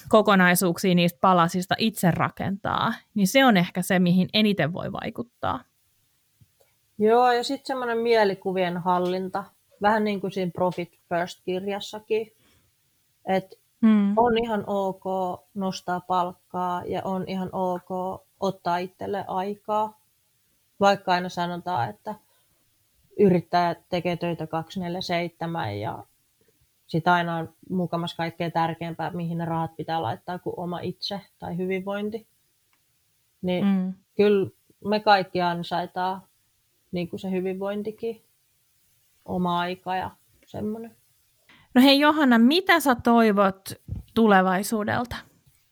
[0.10, 5.64] kokonaisuuksia niistä palasista itse rakentaa, niin se on ehkä se, mihin eniten voi vaikuttaa.
[6.98, 9.44] Joo, ja sitten semmoinen mielikuvien hallinta,
[9.82, 12.34] vähän niin kuin siinä Profit First-kirjassakin,
[13.26, 14.14] että hmm.
[14.18, 15.04] on ihan ok
[15.54, 20.00] nostaa palkkaa ja on ihan ok ottaa itselle aikaa,
[20.80, 22.16] vaikka aina sanotaan, että
[23.20, 26.04] yrittäjät tekee töitä 247 ja
[26.88, 31.58] sitä aina on mukamassa kaikkein tärkeämpää, mihin ne rahat pitää laittaa kuin oma itse tai
[31.58, 32.28] hyvinvointi.
[33.42, 33.94] Niin mm.
[34.18, 34.50] kyllä
[34.86, 36.22] me kaikki ansaitaan
[36.92, 38.22] niin kuin se hyvinvointikin,
[39.26, 40.12] oma aika ja
[40.46, 40.96] semmoinen.
[41.76, 43.70] No hei Johanna, mitä sä toivot
[44.14, 45.16] tulevaisuudelta?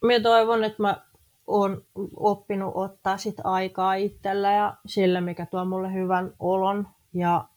[0.05, 1.01] Mä toivon, että mä
[1.50, 1.86] oon
[2.16, 6.88] oppinut ottaa sit aikaa itsellä ja sille, mikä tuo mulle hyvän olon.
[7.14, 7.47] Ja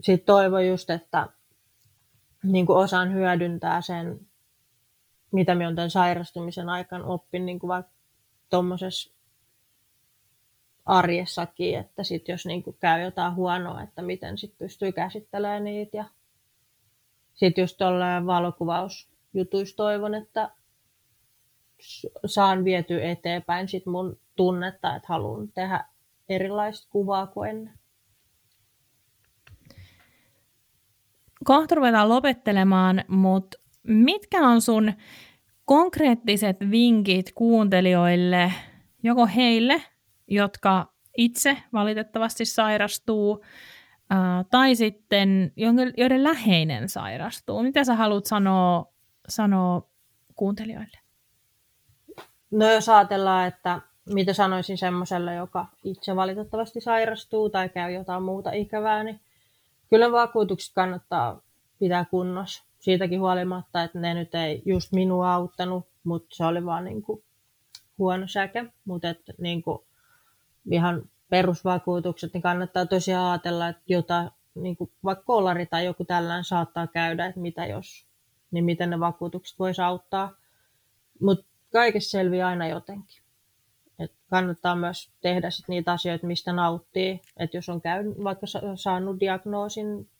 [0.00, 1.28] sitten toivon just, että
[2.42, 4.20] niin osaan hyödyntää sen,
[5.30, 7.92] mitä minä olen tämän sairastumisen aikana oppin niin vaikka
[8.50, 9.14] tuommoisessa
[10.86, 15.96] arjessakin, että sit jos niin käy jotain huonoa, että miten sit pystyy käsittelemään niitä.
[15.96, 16.04] Ja
[17.34, 20.50] sitten just tuolla valokuvausjutuissa toivon, että
[22.26, 25.84] saan viety eteenpäin sit mun tunnetta, että haluan tehdä
[26.28, 27.78] erilaista kuvaa kuin ennen.
[31.44, 34.92] kohta ruvetaan lopettelemaan, mutta mitkä on sun
[35.64, 38.52] konkreettiset vinkit kuuntelijoille,
[39.02, 39.82] joko heille,
[40.26, 43.44] jotka itse valitettavasti sairastuu,
[44.50, 45.52] tai sitten
[45.96, 47.62] joiden läheinen sairastuu?
[47.62, 48.92] Mitä sä haluat sanoa,
[49.28, 49.90] sanoa
[50.34, 50.98] kuuntelijoille?
[52.50, 58.52] No jos ajatellaan, että mitä sanoisin semmoiselle, joka itse valitettavasti sairastuu tai käy jotain muuta
[58.52, 59.20] ikävää, niin
[59.90, 61.40] kyllä vakuutukset kannattaa
[61.78, 62.64] pitää kunnossa.
[62.78, 67.22] Siitäkin huolimatta, että ne nyt ei just minua auttanut, mutta se oli vaan niin kuin
[67.98, 68.64] huono säke.
[68.84, 69.78] Mutta niin kuin
[70.70, 76.44] ihan perusvakuutukset, niin kannattaa tosiaan ajatella, että jotain, niin kuin vaikka kolari tai joku tällainen
[76.44, 78.06] saattaa käydä, että mitä jos,
[78.50, 80.32] niin miten ne vakuutukset voisi auttaa.
[81.20, 83.22] Mutta kaikessa selviää aina jotenkin.
[83.98, 87.20] Et kannattaa myös tehdä sit niitä asioita, mistä nauttii.
[87.36, 90.10] Et jos on käynyt, vaikka saanut diagnoosin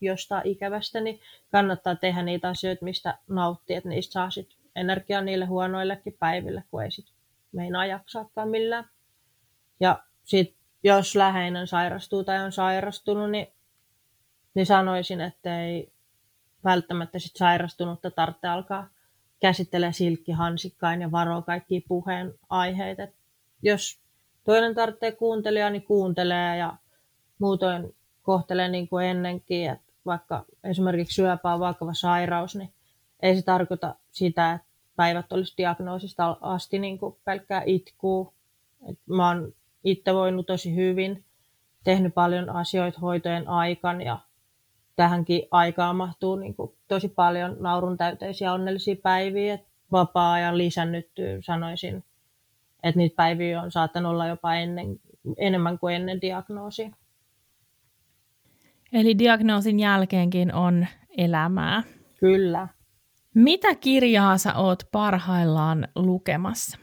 [0.00, 1.20] jostain ikävästä, niin
[1.52, 6.82] kannattaa tehdä niitä asioita, mistä nauttii, että niistä saa sit energiaa niille huonoillekin päiville, kun
[6.82, 7.06] ei sit
[7.52, 8.88] meinaa jaksaakaan millään.
[9.80, 13.46] Ja sit, jos läheinen sairastuu tai on sairastunut, niin,
[14.54, 15.92] niin sanoisin, että ei
[16.64, 18.88] välttämättä sit sairastunutta tarvitse alkaa
[19.44, 23.02] käsittelee silkkihansikkain ja varoo kaikki puheen aiheita.
[23.62, 23.98] jos
[24.44, 26.76] toinen tarvitsee kuuntelijaa, niin kuuntelee ja
[27.38, 32.72] muutoin kohtelee niin kuin ennenkin, että vaikka esimerkiksi syöpä on vakava sairaus, niin
[33.22, 34.66] ei se tarkoita sitä, että
[34.96, 38.34] päivät olisi diagnoosista asti niin kuin pelkkää itkuu.
[38.90, 39.52] Et mä oon
[39.84, 41.24] itse voinut tosi hyvin,
[41.84, 44.18] tehnyt paljon asioita hoitojen aikan ja
[44.96, 49.58] tähänkin aikaan mahtuu niin kuin tosi paljon naurun täyteisiä onnellisia päiviä.
[49.92, 52.04] Vapaa-ajan lisännyt sanoisin,
[52.82, 55.00] että niitä päiviä on saattanut olla jopa ennen,
[55.38, 56.90] enemmän kuin ennen diagnoosia.
[58.92, 60.86] Eli diagnoosin jälkeenkin on
[61.16, 61.82] elämää.
[62.20, 62.68] Kyllä.
[63.34, 66.78] Mitä kirjaa sä oot parhaillaan lukemassa?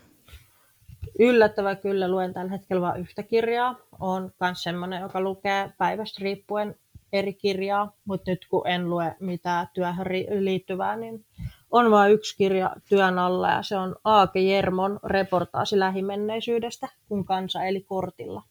[1.19, 3.75] Yllättävä kyllä luen tällä hetkellä vain yhtä kirjaa.
[3.99, 6.75] Olen myös sellainen, joka lukee päivästä riippuen
[7.13, 10.07] eri kirjaa, mutta nyt kun en lue mitään työhön
[10.39, 11.25] liittyvää, niin
[11.71, 17.63] on vain yksi kirja työn alla ja se on Aake Jermon reportaasi lähimenneisyydestä, kun kansa
[17.63, 18.43] eli kortilla.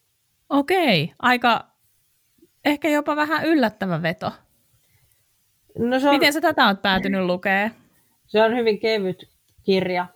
[0.48, 1.66] Okei, aika
[2.64, 4.32] ehkä jopa vähän yllättävä veto.
[5.78, 7.70] No se on, Miten sä tätä oot päätynyt lukea?
[8.26, 9.28] Se on hyvin kevyt
[9.62, 10.06] kirja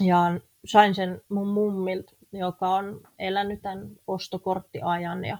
[0.00, 5.38] ja sain sen mun mummilta, joka on elänyt tämän ostokorttiajan ja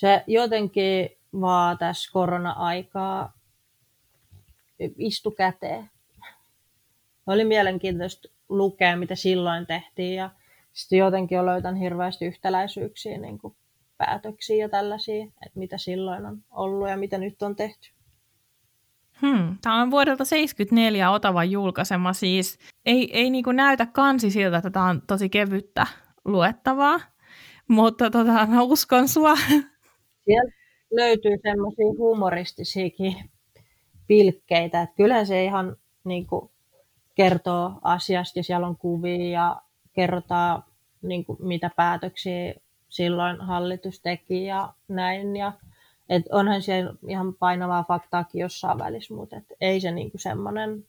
[0.00, 3.32] se jotenkin vaan tässä korona-aikaa
[4.98, 5.90] istu käteen.
[7.26, 10.30] Oli mielenkiintoista lukea, mitä silloin tehtiin ja
[10.72, 13.56] sitten jotenkin löytän hirveästi yhtäläisyyksiä niin kuin
[13.98, 17.90] päätöksiä ja tällaisia, että mitä silloin on ollut ja mitä nyt on tehty.
[19.20, 19.58] Hmm.
[19.62, 22.58] Tämä on vuodelta 74 Otavan julkaisema siis.
[22.86, 25.86] Ei, ei niinku näytä kansi siltä, että tämä on tosi kevyttä
[26.24, 27.00] luettavaa,
[27.68, 29.34] mutta tota, mä uskon sua.
[30.30, 30.52] Sieltä
[30.90, 33.16] löytyy semmoisia humoristisiakin
[34.06, 34.82] pilkkeitä.
[34.82, 36.50] Että kyllähän se ihan niinku,
[37.14, 39.62] kertoo asiasta ja siellä on kuvia ja
[39.92, 40.64] kerrotaan
[41.02, 42.54] niinku, mitä päätöksiä
[42.88, 45.36] silloin hallitus teki ja näin.
[45.36, 45.52] Ja,
[46.08, 50.84] et onhan siellä ihan painavaa faktaakin jossain välissä, mutta et ei se niinku semmoinen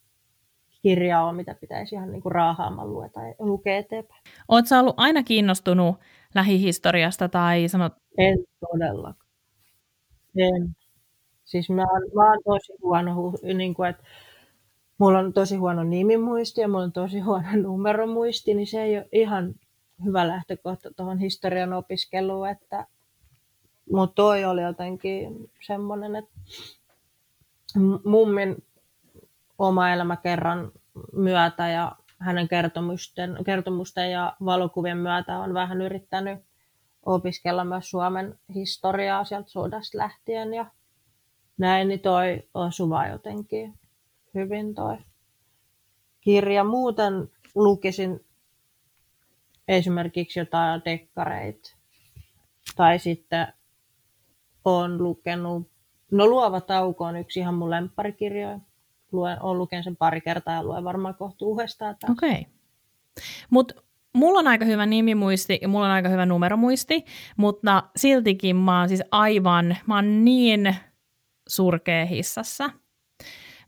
[0.81, 4.21] kirja ole, mitä pitäisi ihan niinku raahaamaan lueta, lukea eteenpäin.
[4.47, 5.95] Oletko ollut aina kiinnostunut
[6.35, 7.93] lähihistoriasta tai sanot...
[8.17, 9.13] En todella.
[10.38, 10.75] En.
[11.45, 14.03] Siis mä oon, mä oon tosi huono, niin kuin, että
[14.97, 19.09] mulla on tosi huono nimimuisti ja mulla on tosi huono numeromuisti, niin se ei ole
[19.11, 19.55] ihan
[20.05, 22.86] hyvä lähtökohta tuohon historian opiskeluun, että
[23.91, 26.32] mutta toi oli jotenkin semmoinen, että
[28.05, 28.63] mummin
[29.57, 30.71] oma elämä kerran
[31.13, 36.39] myötä ja hänen kertomusten, kertomusten ja valokuvien myötä on vähän yrittänyt
[37.05, 40.65] opiskella myös Suomen historiaa sieltä sodasta lähtien ja
[41.57, 43.79] näin, niin toi osuva jotenkin
[44.33, 44.97] hyvin toi
[46.21, 46.63] kirja.
[46.63, 47.13] Muuten
[47.55, 48.25] lukisin
[49.67, 51.77] esimerkiksi jotain dekkareita
[52.75, 53.53] tai sitten
[54.65, 55.71] olen lukenut,
[56.11, 58.59] no Luova tauko on yksi ihan mun lempparikirjoja.
[59.11, 61.95] Luen, olen lukenut sen pari kertaa ja luen varmaan kohta uudestaan.
[62.11, 62.29] Okei.
[62.31, 62.43] Okay.
[63.49, 63.73] Mutta
[64.14, 67.05] mulla on aika hyvä nimimuisti ja mulla on aika hyvä numeromuisti,
[67.38, 70.76] mutta siltikin mä oon siis aivan, mä oon niin
[71.49, 72.70] surkea hissassa.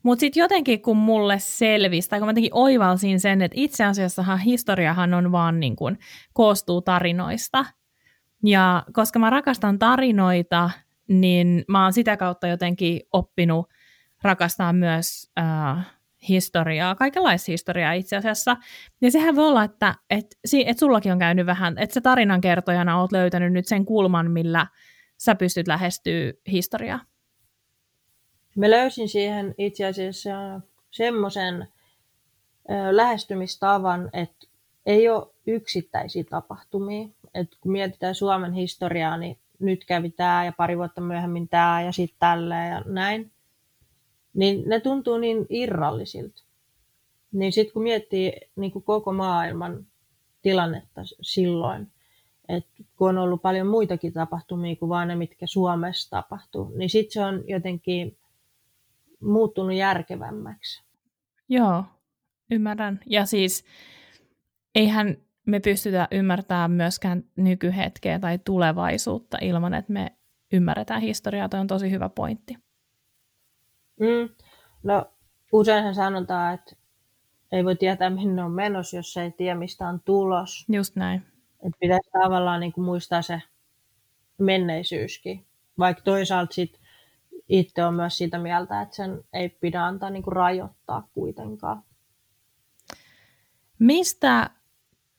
[0.02, 4.36] Mutta sitten jotenkin kun mulle selvisi, tai kun mä jotenkin oivalsin sen, että itse asiassa
[4.36, 5.98] historiahan on vaan niin kuin,
[6.32, 7.64] koostuu tarinoista.
[8.42, 10.70] Ja koska mä rakastan tarinoita,
[11.08, 13.68] niin mä oon sitä kautta jotenkin oppinut
[14.22, 15.86] rakastaa myös äh,
[16.28, 18.56] historiaa, kaikenlaista historiaa itse asiassa.
[19.00, 20.26] Ja sehän voi olla, että et,
[20.66, 24.66] et sullakin on käynyt vähän, että sä tarinankertojana oot löytänyt nyt sen kulman, millä
[25.18, 27.00] sä pystyt lähestyä historiaa.
[28.56, 30.60] Mä löysin siihen itse asiassa
[30.90, 31.68] semmoisen
[32.90, 34.46] lähestymistavan, että
[34.86, 37.08] ei ole yksittäisiä tapahtumia.
[37.34, 41.92] Et kun mietitään Suomen historiaa, niin nyt kävi tämä ja pari vuotta myöhemmin tämä ja
[41.92, 43.33] sitten tällä ja näin.
[44.34, 46.42] Niin ne tuntuu niin irrallisilta.
[47.32, 49.86] Niin sitten kun miettii niin kuin koko maailman
[50.42, 51.92] tilannetta silloin,
[52.48, 57.12] että kun on ollut paljon muitakin tapahtumia kuin vain ne, mitkä Suomessa tapahtuu, niin sitten
[57.12, 58.16] se on jotenkin
[59.20, 60.82] muuttunut järkevämmäksi.
[61.48, 61.84] Joo,
[62.50, 63.00] ymmärrän.
[63.06, 63.64] Ja siis
[64.74, 65.16] eihän
[65.46, 70.16] me pystytä ymmärtämään myöskään nykyhetkeä tai tulevaisuutta ilman, että me
[70.52, 71.48] ymmärretään historiaa.
[71.48, 72.63] Tuo on tosi hyvä pointti.
[74.00, 74.34] Mm.
[74.82, 75.10] No,
[75.52, 76.76] useinhan sanotaan, että
[77.52, 80.64] ei voi tietää, minne on menossa, jos ei tiedä, mistä on tulos.
[80.68, 81.22] Just näin.
[81.66, 83.42] Että pitäisi tavallaan niin kuin muistaa se
[84.38, 85.46] menneisyyskin.
[85.78, 86.80] Vaikka toisaalta sit
[87.48, 91.82] itse on myös sitä mieltä, että sen ei pidä antaa niin kuin rajoittaa kuitenkaan.
[93.78, 94.50] Mistä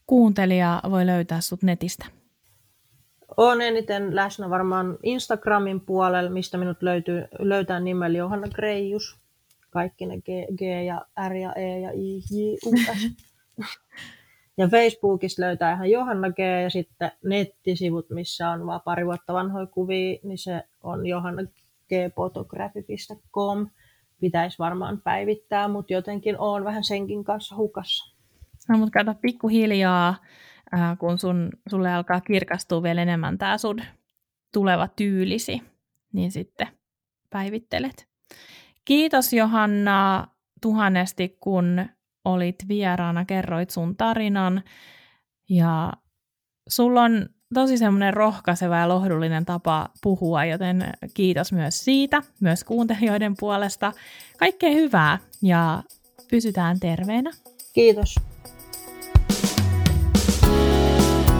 [0.08, 2.06] kuuntelija voi löytää sut netistä?
[3.38, 9.18] Olen eniten läsnä varmaan Instagramin puolella, mistä minut löytyy, löytää nimellä Johanna Greijus.
[9.70, 10.28] Kaikki ne G,
[10.58, 12.22] G ja R ja E ja I, J,
[12.66, 12.90] U, S.
[14.58, 19.66] ja Facebookista löytää ihan Johanna G ja sitten nettisivut, missä on vain pari vuotta vanhoja
[19.66, 23.68] kuvia, niin se on johannagphotography.com.
[24.20, 28.16] Pitäisi varmaan päivittää, mutta jotenkin on vähän senkin kanssa hukassa.
[28.70, 30.16] No, mutta kato pikkuhiljaa,
[30.99, 33.82] kun sun, sulle alkaa kirkastua vielä enemmän tämä sun
[34.53, 35.61] tuleva tyylisi,
[36.13, 36.68] niin sitten
[37.30, 38.07] päivittelet.
[38.86, 40.28] Kiitos Johanna
[40.61, 41.86] tuhannesti, kun
[42.26, 44.63] olit vieraana, kerroit sun tarinan.
[45.49, 45.93] Ja
[46.68, 53.34] sulla on tosi semmoinen rohkaiseva ja lohdullinen tapa puhua, joten kiitos myös siitä, myös kuuntelijoiden
[53.39, 53.93] puolesta.
[54.38, 55.84] Kaikkea hyvää ja
[56.30, 57.32] pysytään terveenä.
[57.74, 58.16] Kiitos.